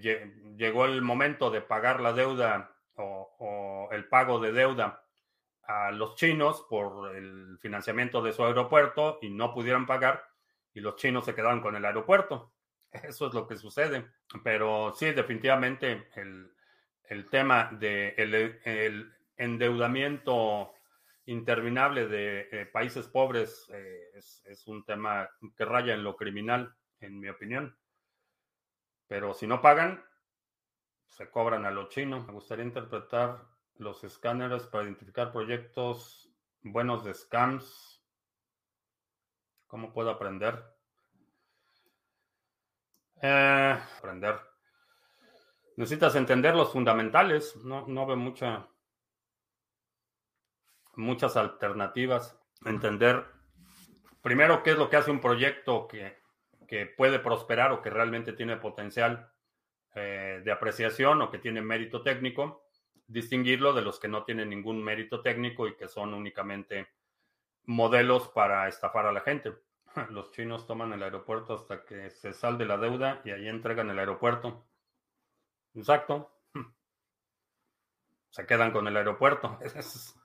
[0.56, 5.04] llegó el momento de pagar la deuda o, el pago de deuda
[5.62, 10.24] a los chinos por el financiamiento de su aeropuerto y no pudieron pagar
[10.74, 12.52] y los chinos se quedaron con el aeropuerto.
[12.92, 14.06] Eso es lo que sucede.
[14.42, 20.72] Pero sí, definitivamente el, tema del el endeudamiento
[21.24, 27.18] interminable de eh, países pobres eh, es, un tema que raya en lo criminal, en
[27.18, 27.76] mi opinión.
[29.06, 30.04] Pero si no pagan,
[31.08, 32.24] se cobran a lo chino.
[32.24, 33.44] Me gustaría interpretar
[33.76, 36.30] los escáneres para identificar proyectos
[36.62, 38.04] buenos de scams.
[39.66, 40.62] ¿Cómo puedo aprender?
[43.22, 44.38] Eh, aprender.
[45.76, 47.56] Necesitas entender los fundamentales.
[47.64, 48.68] No, no veo mucha,
[50.96, 52.38] muchas alternativas.
[52.64, 53.24] Entender
[54.22, 56.18] primero qué es lo que hace un proyecto que,
[56.68, 59.32] que puede prosperar o que realmente tiene potencial
[59.94, 62.64] eh, de apreciación o que tiene mérito técnico
[63.10, 66.88] distinguirlo de los que no tienen ningún mérito técnico y que son únicamente
[67.64, 69.52] modelos para estafar a la gente.
[70.10, 73.98] Los chinos toman el aeropuerto hasta que se salde la deuda y ahí entregan el
[73.98, 74.64] aeropuerto.
[75.74, 76.30] Exacto.
[78.30, 79.58] Se quedan con el aeropuerto.
[79.74, 80.19] Es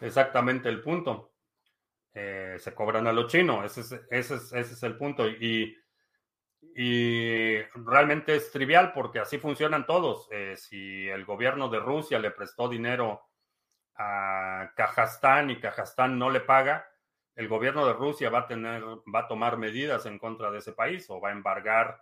[0.00, 1.32] exactamente el punto.
[2.14, 3.64] Eh, se cobran a lo chino.
[3.64, 3.80] Ese
[4.10, 5.26] es, el punto.
[5.28, 5.74] Y
[7.74, 10.28] realmente es trivial porque así funcionan todos.
[10.30, 13.22] Eh, si el gobierno de Rusia le prestó dinero
[13.96, 16.88] a Kazajstán y Kazajstán no le paga,
[17.34, 20.72] el gobierno de Rusia va a tener, va a tomar medidas en contra de ese
[20.72, 22.00] país o va a embargar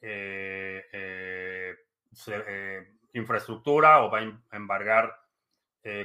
[0.00, 1.76] eh,
[3.12, 5.21] infraestructura o va a embargar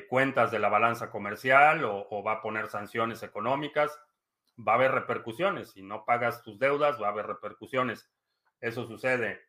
[0.09, 3.99] cuentas de la balanza comercial o va a poner sanciones económicas
[4.57, 5.71] va a haber repercusiones.
[5.71, 8.09] Si no pagas tus deudas, va a haber repercusiones.
[8.59, 9.41] Eso sucede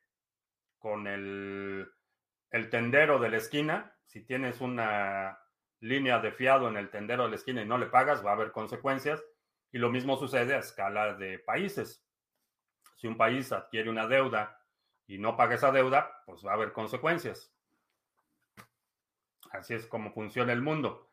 [0.79, 1.91] con el,
[2.51, 3.97] el tendero de la esquina.
[4.07, 5.39] Si tienes una
[5.81, 8.35] línea de fiado en el tendero de la esquina y no le pagas, va a
[8.35, 9.23] haber consecuencias.
[9.71, 12.05] Y lo mismo sucede a escala de países.
[12.97, 14.61] Si un país adquiere una deuda
[15.07, 17.55] y no paga esa deuda, pues va a haber consecuencias.
[19.51, 21.09] Así es como funciona el mundo.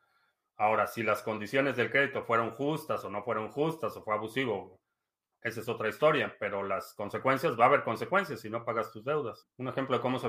[0.58, 4.80] Ahora, si las condiciones del crédito fueron justas o no fueron justas o fue abusivo,
[5.46, 9.06] esa es otra historia, pero las consecuencias, va a haber consecuencias si no pagas tus
[9.06, 9.48] deudas.
[9.58, 10.28] Un ejemplo de cómo se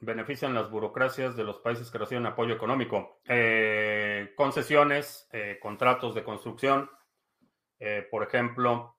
[0.00, 3.20] benefician las burocracias de los países que reciben apoyo económico.
[3.24, 6.88] Eh, concesiones, eh, contratos de construcción,
[7.80, 8.94] eh, por ejemplo,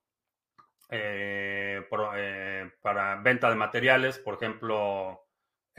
[2.82, 5.28] para venta de materiales, por ejemplo,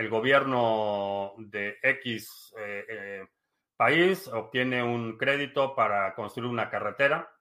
[0.00, 2.54] el gobierno de X
[3.80, 7.32] país obtiene un crédito para construir una carretera.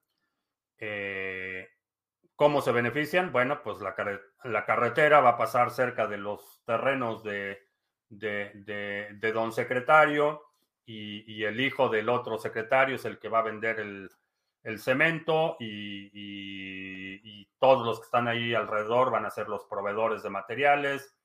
[0.78, 1.68] Eh,
[2.34, 3.34] ¿Cómo se benefician?
[3.34, 3.93] Bueno, pues la,
[4.66, 7.60] carretera va a pasar cerca de los terrenos de,
[8.07, 10.41] de, don secretario
[10.86, 16.10] y, el hijo del otro secretario es el que va a vender el, cemento y,
[16.14, 21.19] y, todos los que están ahí alrededor van a ser los proveedores de materiales,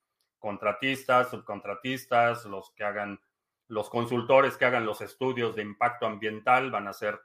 [0.45, 3.19] contratistas, subcontratistas, los que hagan
[3.67, 7.19] los consultores que hagan los estudios de impacto ambiental van a ser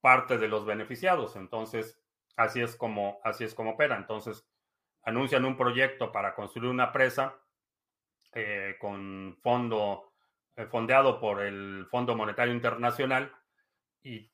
[0.00, 1.34] parte de los beneficiados.
[1.34, 2.00] Entonces,
[2.36, 3.96] así es como, así es como opera.
[3.96, 4.46] Entonces,
[5.02, 7.34] anuncian un proyecto para construir una presa
[8.34, 10.12] eh, con fondo
[10.54, 13.32] eh, fondeado por el Fondo Monetario Internacional
[14.00, 14.30] y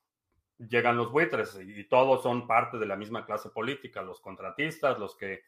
[0.59, 5.17] llegan los buitres y todos son parte de la misma clase política, los contratistas, los
[5.17, 5.43] que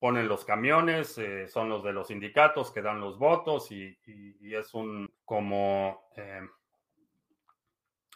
[0.00, 3.96] ponen los camiones, eh, son los de los sindicatos que dan los votos y,
[4.40, 6.40] es un como eh,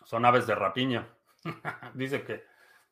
[0.04, 1.06] son aves de rapiña.
[1.94, 2.44] dice que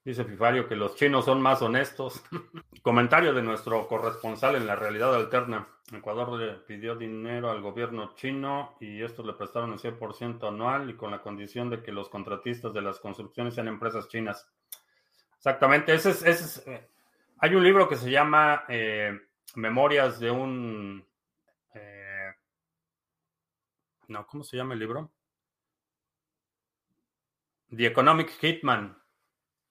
[0.05, 2.22] dice Fifario que los chinos son más honestos.
[2.82, 5.66] Comentario de nuestro corresponsal en la realidad alterna.
[5.90, 10.95] Ecuador le pidió dinero al gobierno chino y estos le prestaron el 100% anual y
[10.95, 14.49] con la condición de que los contratistas de las construcciones sean empresas chinas.
[15.36, 16.88] Exactamente, ese es, eh,
[17.43, 19.18] hay un libro que se llama eh,
[19.57, 21.05] Memorias de un...
[21.74, 22.32] Eh,
[24.07, 25.11] no, ¿cómo se llama el libro?
[27.68, 28.97] The Economic Hitman,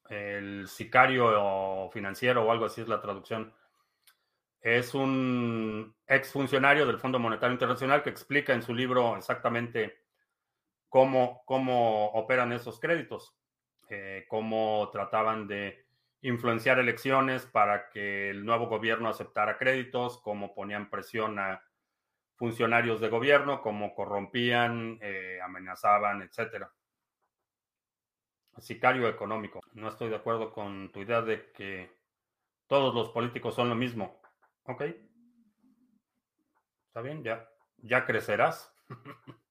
[0.10, 3.54] el sicario financiero o algo así es la traducción.
[4.60, 10.04] Es un exfuncionario del Fondo Monetario Internacional que explica en su libro exactamente
[10.90, 13.34] cómo, cómo operan esos créditos,
[13.88, 15.86] eh, cómo trataban de
[16.22, 21.64] influenciar elecciones para que el nuevo gobierno aceptara créditos, cómo ponían presión a
[22.36, 26.72] funcionarios de gobierno, cómo corrompían, eh, amenazaban, etcétera.
[28.58, 29.62] Sicario económico.
[29.74, 31.92] No estoy de acuerdo con tu idea de que
[32.68, 34.22] todos los políticos son lo mismo.
[34.64, 34.84] Ok.
[36.88, 38.74] Está bien, ya, ya crecerás.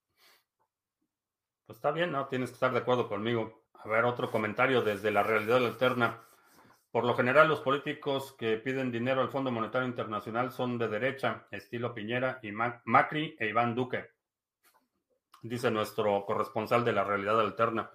[1.66, 2.26] Pues está bien, ¿no?
[2.26, 3.62] Tienes que estar de acuerdo conmigo.
[3.74, 6.20] A ver, otro comentario desde la realidad alterna.
[6.90, 11.46] Por lo general, los políticos que piden dinero al Fondo Monetario Internacional son de derecha,
[11.52, 14.10] estilo Piñera y Macri e Iván Duque,
[15.42, 17.90] dice nuestro corresponsal de la realidad alterna.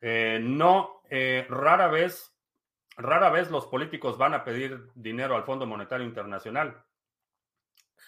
[0.00, 2.32] Eh, no, eh, rara vez,
[2.96, 6.84] rara vez los políticos van a pedir dinero al Fondo Monetario Internacional.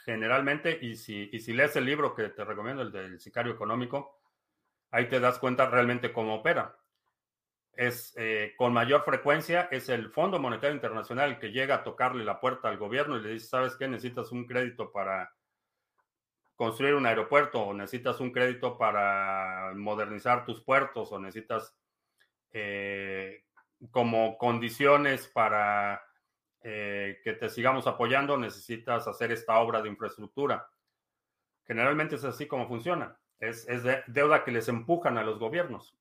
[0.05, 4.21] Generalmente, y si, y si lees el libro que te recomiendo, el del sicario económico,
[4.93, 6.79] ahí te das cuenta realmente cómo opera
[7.79, 12.41] es eh, con mayor frecuencia es el Fondo Monetario Internacional que llega a tocarle la
[12.41, 13.87] puerta al gobierno y le dice, ¿sabes qué?
[13.87, 15.33] Necesitas un crédito para
[16.57, 21.73] construir un aeropuerto o necesitas un crédito para modernizar tus puertos o necesitas
[22.51, 23.45] eh,
[23.93, 26.03] como condiciones para
[26.63, 30.69] eh, que te sigamos apoyando, necesitas hacer esta obra de infraestructura.
[31.65, 33.17] Generalmente es así como funciona.
[33.39, 35.97] Es, es deuda que les empujan a los gobiernos.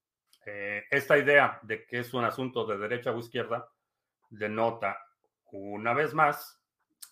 [0.50, 3.68] Eh, esta idea de que es un asunto de derecha o izquierda
[4.30, 4.98] denota
[5.52, 6.64] una vez más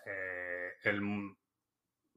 [0.05, 0.71] eh,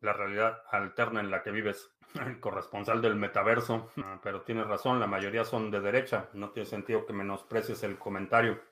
[0.01, 1.91] la realidad alterna en la que vives.
[2.25, 6.29] El corresponsal del metaverso, ah, pero tienes razón, la mayoría son de derecha.
[6.35, 8.63] No tiene sentido que menosprecies el comentario.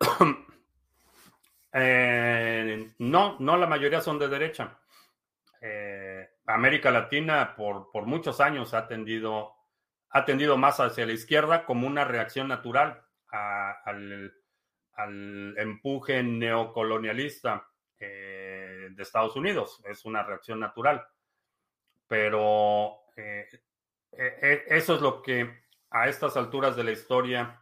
[1.78, 4.78] Eh, no, no la mayoría son de derecha.
[6.46, 9.55] América Latina por, por muchos años ha tendido
[10.10, 14.32] ha tendido más hacia la izquierda como una reacción natural al,
[15.58, 19.82] empuje neocolonialista eh, de Estados Unidos.
[19.84, 21.06] Es una reacción natural.
[22.08, 23.48] Pero eh,
[24.12, 27.60] eh, eso es lo que a estas alturas de la historia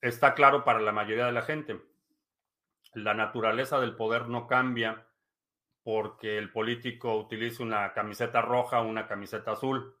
[0.00, 1.80] está claro para la mayoría de la gente.
[2.92, 5.06] La naturaleza del poder no cambia
[5.82, 9.96] porque el político utilice una camiseta roja o una camiseta azul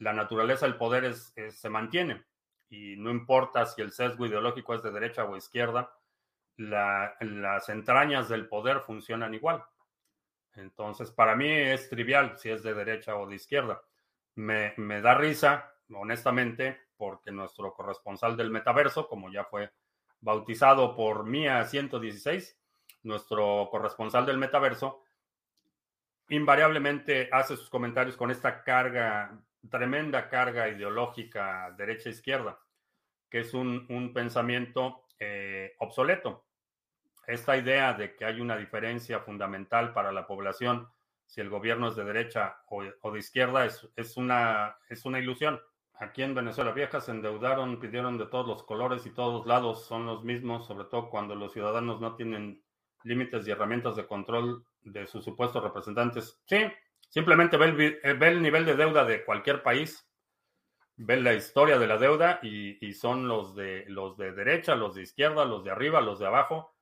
[0.00, 2.24] la naturaleza del poder se mantiene
[2.70, 5.92] y no importa si el sesgo ideológico es de derecha o izquierda,
[6.56, 9.64] las entrañas del poder funcionan igual.
[10.54, 13.82] Entonces, para mí es trivial si es de derecha o de izquierda.
[14.36, 19.72] Me, me da risa, honestamente, porque nuestro corresponsal del metaverso, como ya fue
[20.20, 22.58] bautizado por Mía 116,
[23.02, 25.02] nuestro corresponsal del metaverso,
[26.28, 32.58] invariablemente hace sus comentarios con esta carga tremenda carga ideológica derecha-izquierda,
[33.28, 36.46] que es un, pensamiento eh, obsoleto.
[37.26, 40.88] Esta idea de que hay una diferencia fundamental para la población
[41.30, 45.60] si el gobierno es de derecha o, de izquierda es, es, una, es una ilusión.
[45.94, 50.06] Aquí en Venezuela Vieja se endeudaron, pidieron de todos los colores y todos lados son
[50.06, 52.64] los mismos, sobre todo cuando los ciudadanos no tienen
[53.04, 56.42] límites y herramientas de control de sus supuestos representantes.
[56.46, 56.64] Sí,
[57.10, 60.08] Simplemente eh, ve el, nivel de deuda de cualquier país,
[60.96, 65.02] ve la historia de la deuda y, son los de, los de derecha, los de
[65.02, 66.72] izquierda, los de arriba, los de abajo.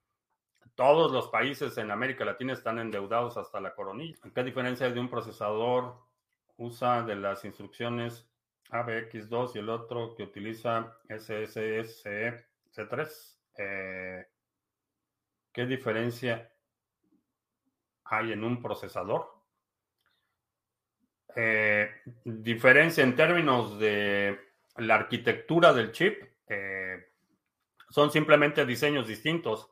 [0.74, 4.18] Todos los países en América Latina están endeudados hasta la coronilla.
[4.34, 5.96] ¿Qué diferencia hay de un procesador
[6.58, 8.28] usa de las instrucciones
[8.70, 13.38] ABX2 y el otro que utiliza SSC3?
[13.56, 14.26] Eh,
[15.52, 16.52] ¿Qué diferencia
[18.04, 19.37] hay en un procesador?
[21.40, 21.88] Eh,
[22.24, 24.40] diferencia en términos de
[24.76, 26.20] la arquitectura del chip.
[26.48, 27.12] Eh,
[27.90, 29.70] son simplemente diseños distintos.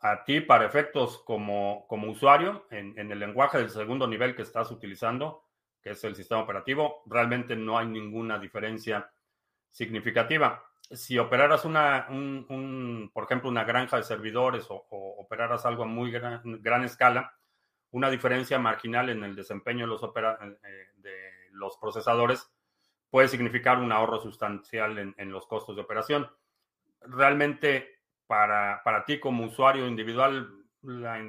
[0.00, 4.70] A ti, para efectos como, como usuario, en, el lenguaje del segundo nivel que estás
[4.70, 5.44] utilizando,
[5.82, 9.10] que es el sistema operativo, realmente no hay ninguna diferencia
[9.70, 10.64] significativa.
[10.90, 12.06] Si operaras una,
[13.12, 14.86] por ejemplo, una granja de servidores o,
[15.18, 17.36] operaras algo a muy gran escala,
[17.90, 21.16] una diferencia marginal en el desempeño de los, eh, de
[21.52, 22.50] los procesadores
[23.10, 26.28] puede significar un ahorro sustancial en, los costos de operación.
[27.00, 31.22] Realmente, para, para ti como usuario individual, la,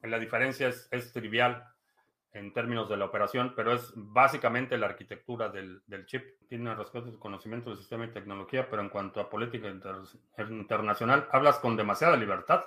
[0.00, 1.68] la diferencia es, es, trivial
[2.32, 6.24] en términos de la operación, pero es básicamente la arquitectura del, del chip.
[6.48, 9.68] Tiene respeto y conocimiento del sistema y tecnología, pero en cuanto a política
[10.38, 12.64] internacional, hablas con demasiada libertad.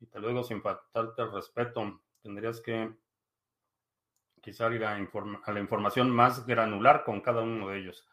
[0.00, 2.92] Y te luego sin faltarte el respeto, tendrías que
[4.40, 8.06] quizá ir a, la información más granular con cada uno de ellos.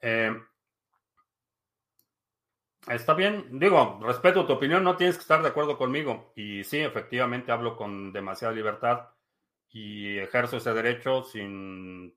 [0.00, 0.34] Eh,
[2.88, 6.32] está bien, digo, respeto tu opinión, no tienes que estar de acuerdo conmigo.
[6.34, 9.08] Y sí, efectivamente hablo con demasiada libertad
[9.68, 12.16] y ejerzo ese derecho sin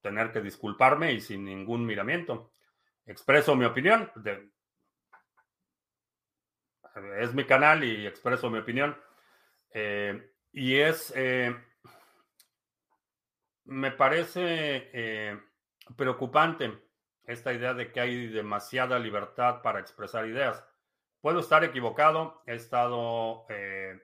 [0.00, 2.52] tener que disculparme y sin ningún miramiento.
[3.06, 4.10] Expreso mi opinión,
[7.18, 8.96] es mi canal y expreso mi opinión.
[9.70, 11.54] Eh, y es, eh,
[13.64, 15.40] me parece eh,
[15.96, 16.78] preocupante
[17.24, 20.64] esta idea de que hay demasiada libertad para expresar ideas.
[21.20, 24.00] Puedo estar equivocado, he estado, he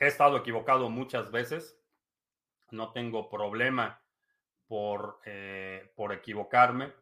[0.00, 1.80] estado equivocado muchas veces,
[2.72, 4.02] no tengo problema
[4.66, 5.20] por,
[5.94, 6.92] por equivocarme.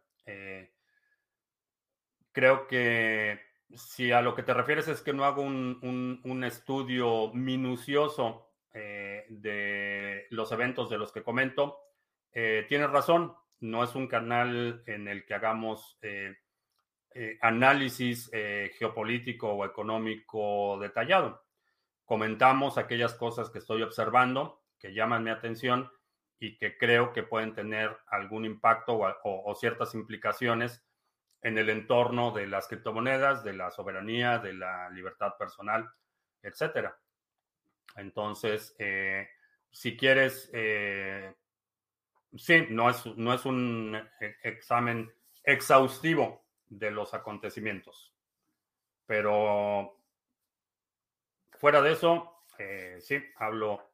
[2.32, 3.40] creo que
[3.76, 9.26] si a lo que te refieres es que no hago un, un estudio minucioso eh,
[9.28, 11.78] de los eventos de los que comento.
[12.32, 16.38] Eh, tienes razón, no es un canal en el que hagamos eh,
[17.42, 18.30] análisis
[18.78, 21.44] geopolítico o económico detallado.
[22.06, 25.90] Comentamos aquellas cosas que estoy observando, que llaman mi atención
[26.38, 30.82] y que creo que pueden tener algún impacto o ciertas implicaciones
[31.42, 35.90] en el entorno de las criptomonedas, de la soberanía, de la libertad personal,
[36.42, 36.96] etcétera.
[37.96, 39.28] Entonces, eh,
[39.70, 41.34] si quieres, eh,
[42.36, 45.12] sí, no es, no es un e, examen
[45.42, 48.14] exhaustivo de los acontecimientos,
[49.04, 49.98] pero
[51.58, 53.92] fuera de eso, eh, sí, hablo,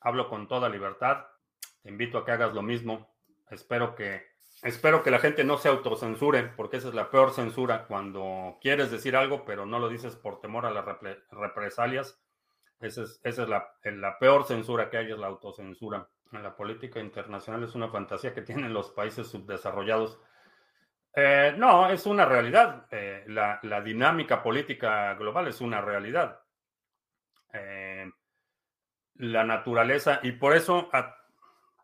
[0.00, 1.26] hablo con toda libertad.
[1.82, 3.14] Te invito a que hagas lo mismo.
[3.50, 4.29] Espero que,
[4.62, 8.90] espero que la gente no se autocensure, porque esa es la peor censura cuando quieres
[8.90, 10.84] decir algo, pero no lo dices por temor a las
[11.30, 12.20] represalias
[12.80, 16.08] esa es, la, peor censura que hay, es la autocensura.
[16.32, 20.18] En la política internacional es una fantasía que tienen los países subdesarrollados.
[21.14, 22.86] Eh, no, es una realidad.
[22.90, 26.40] Eh, la, dinámica política global es una realidad.
[27.52, 28.10] Eh,
[29.16, 30.88] la naturaleza, y por eso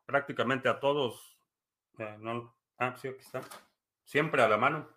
[0.07, 1.37] prácticamente a todos,
[2.79, 3.41] ah, sí, aquí está,
[4.05, 4.89] siempre a la mano.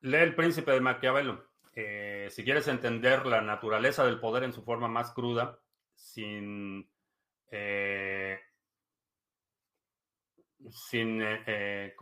[0.00, 1.48] Lee El Príncipe de Maquiavelo.
[1.72, 5.58] Eh, si quieres entender la naturaleza del poder en su forma más cruda,
[5.94, 6.88] sin,
[7.50, 8.38] eh,
[10.70, 11.96] sin eh,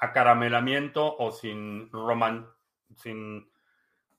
[0.00, 1.90] acaramelamiento o sin,
[2.96, 3.50] sin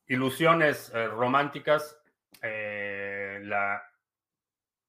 [0.08, 2.00] ilusiones románticas,
[2.42, 3.82] la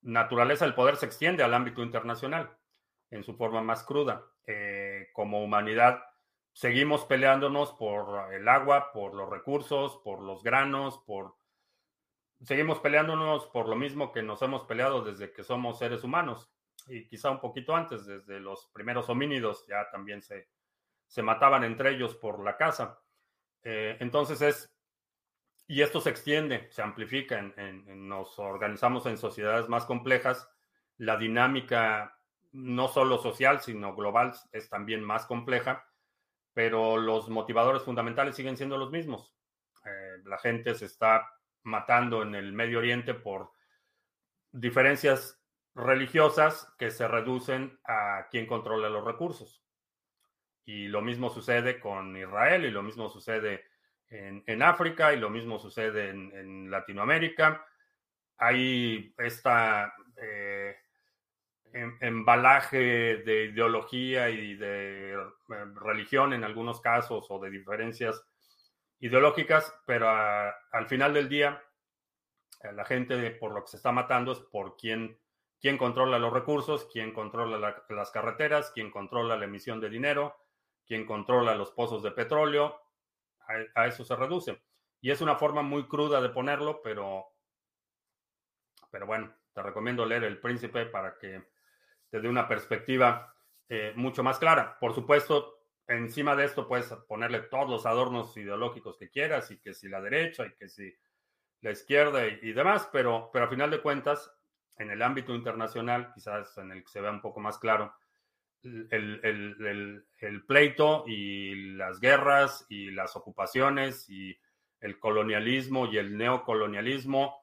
[0.03, 2.51] naturaleza del poder se extiende al ámbito internacional
[3.17, 4.25] en su forma más cruda.
[5.13, 6.03] como humanidad,
[6.53, 11.37] seguimos peleándonos por el agua, por los recursos, por los granos, por...
[12.43, 16.51] Seguimos peleándonos por lo mismo que nos hemos peleado desde que somos seres humanos
[16.87, 20.49] y quizá un poquito antes, desde los primeros homínidos, ya también se,
[21.07, 23.01] se mataban entre ellos por la caza.
[23.63, 24.73] Eh, entonces es,
[25.67, 30.49] y esto se extiende, se amplifica, en, nos organizamos en sociedades más complejas,
[30.99, 32.16] la dinámica
[32.57, 35.87] no solo social, sino global es también más compleja
[36.57, 39.37] pero los motivadores fundamentales siguen siendo los mismos.
[39.85, 41.31] Eh, la gente se está
[41.65, 43.51] matando en el Medio Oriente por
[44.51, 45.39] diferencias
[45.75, 49.63] religiosas que se reducen a quien controla los recursos.
[50.65, 53.67] Y lo mismo sucede con Israel y lo mismo sucede
[54.09, 57.67] en, África y lo mismo sucede en, Latinoamérica.
[58.39, 60.56] Hay esta eh,
[61.73, 68.25] embalaje de ideología y de eh, religión en algunos casos o de diferencias
[68.99, 71.63] ideológicas, pero al final del día
[72.63, 75.19] eh, la gente por lo que se está matando es por quién,
[75.61, 80.37] quién controla los recursos, quién controla las carreteras, quién controla la emisión de dinero,
[80.87, 82.81] quién controla los pozos de petróleo.
[83.75, 84.63] A, eso se reduce.
[85.01, 87.27] Y es una forma muy cruda de ponerlo, pero,
[88.91, 91.56] pero bueno, te recomiendo leer El Príncipe para que
[92.11, 93.35] desde una perspectiva
[93.69, 94.79] eh, mucho más clara.
[94.79, 99.75] Por supuesto, encima de esto puedes ponerle todos los adornos ideológicos que quieras y que
[99.75, 100.95] si la derecha y que si
[101.63, 104.33] la izquierda y, demás, pero, pero a final de cuentas,
[104.79, 107.95] en el ámbito internacional, quizás en el que se vea un poco más claro,
[108.63, 114.37] el, el, pleito y las guerras y las ocupaciones y
[114.81, 117.41] el colonialismo y el neocolonialismo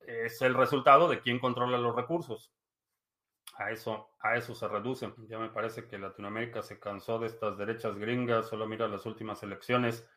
[0.00, 2.52] es el resultado de quién controla los recursos
[3.60, 5.12] a eso, a eso se reduce.
[5.28, 9.42] Ya me parece que Latinoamérica se cansó de estas derechas gringas, solo mira las últimas
[9.42, 10.08] elecciones.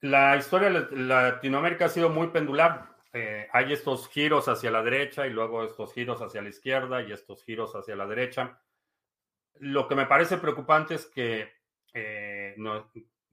[0.00, 2.96] La historia de Latinoamérica ha sido muy pendular.
[3.12, 7.10] Eh, hay estos giros hacia la derecha y luego estos giros hacia la izquierda y
[7.10, 8.62] estos giros hacia la derecha.
[9.54, 11.52] Lo que me parece preocupante es que,
[11.92, 12.54] eh,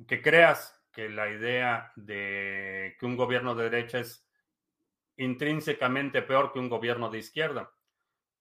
[0.07, 4.27] que creas que la idea de que un gobierno de derecha es
[5.15, 7.71] intrínsecamente peor que un gobierno de izquierda.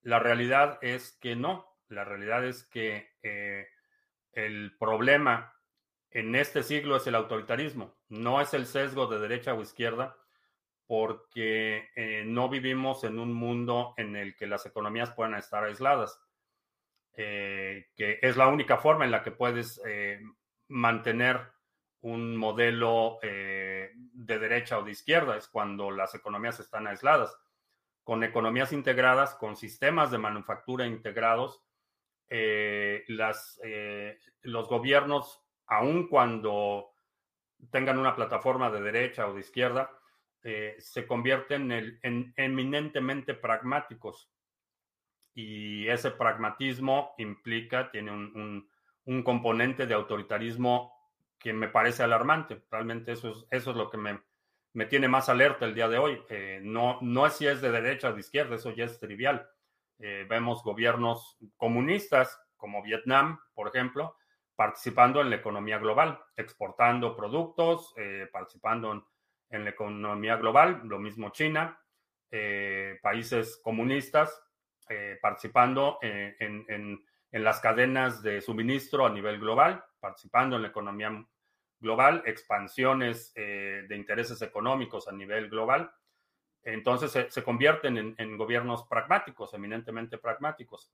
[0.06, 1.66] La realidad es que no.
[1.88, 3.66] La realidad es que eh,
[4.30, 5.52] el problema
[6.10, 7.96] en este siglo es el autoritarismo.
[8.08, 10.16] No es el sesgo de derecha o izquierda.
[10.86, 16.20] porque eh, no vivimos en un mundo en el que las economías puedan estar aisladas,
[17.14, 19.80] eh, que es la única forma en la que puedes
[20.68, 21.40] mantener
[22.02, 27.36] un modelo de derecha o de izquierda, es cuando las economías están aisladas.
[28.06, 31.62] Con economías integradas, con sistemas de manufactura integrados,
[32.28, 33.60] las,
[34.42, 36.92] los gobiernos, aun cuando
[37.70, 39.90] tengan una plataforma de derecha o de izquierda,
[40.48, 44.30] eh, se convierten en, eminentemente pragmáticos.
[45.34, 48.70] Y ese pragmatismo implica, tiene un,
[49.24, 50.92] componente de autoritarismo
[51.38, 52.62] que me parece alarmante.
[52.70, 54.20] Realmente eso es, eso es lo que me,
[54.76, 56.22] me tiene más alerta el día de hoy.
[56.28, 59.48] Eh, no, no es si es de derecha o de izquierda, eso ya es trivial.
[59.98, 64.16] Eh, vemos gobiernos comunistas como Vietnam, por ejemplo,
[64.54, 67.94] participando en la economía global, exportando productos,
[68.32, 69.02] participando en
[69.50, 71.78] en la economía global, lo mismo China,
[72.30, 74.42] eh, países comunistas
[74.88, 81.26] eh, participando en, las cadenas de suministro a nivel global, participando en la economía
[81.80, 85.90] global, expansiones eh, de intereses económicos a nivel global.
[86.62, 90.92] Entonces se, convierten en, gobiernos pragmáticos, eminentemente pragmáticos.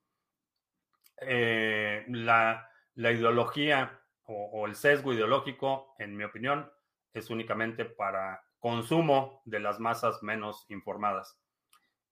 [1.18, 6.70] La, ideología o el sesgo ideológico, en mi opinión,
[7.14, 11.38] es únicamente para consumo de las masas menos informadas.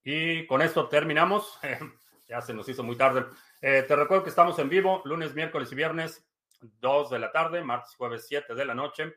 [0.02, 1.58] Y con esto terminamos.
[2.28, 3.26] ya se nos hizo muy tarde.
[3.60, 6.26] Eh, te recuerdo que estamos en vivo lunes, miércoles y viernes,
[6.60, 9.14] 2 de la tarde, martes, jueves, 7 de la noche.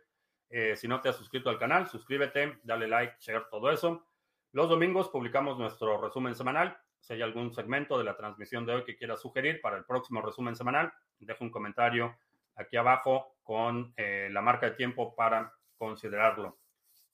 [0.50, 4.06] Eh, si no te has suscrito al canal, suscríbete, dale like, share, todo eso.
[4.52, 6.78] Los domingos publicamos nuestro resumen semanal.
[7.00, 10.22] Si hay algún segmento de la transmisión de hoy que quieras sugerir para el próximo
[10.22, 12.16] resumen semanal, deja un comentario
[12.56, 16.60] aquí abajo con eh, la marca de tiempo para considerarlo.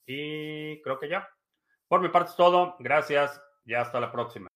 [0.06, 1.30] Y creo que ya.
[1.88, 2.76] Por mi parte es todo.
[2.80, 4.49] Gracias y hasta la próxima.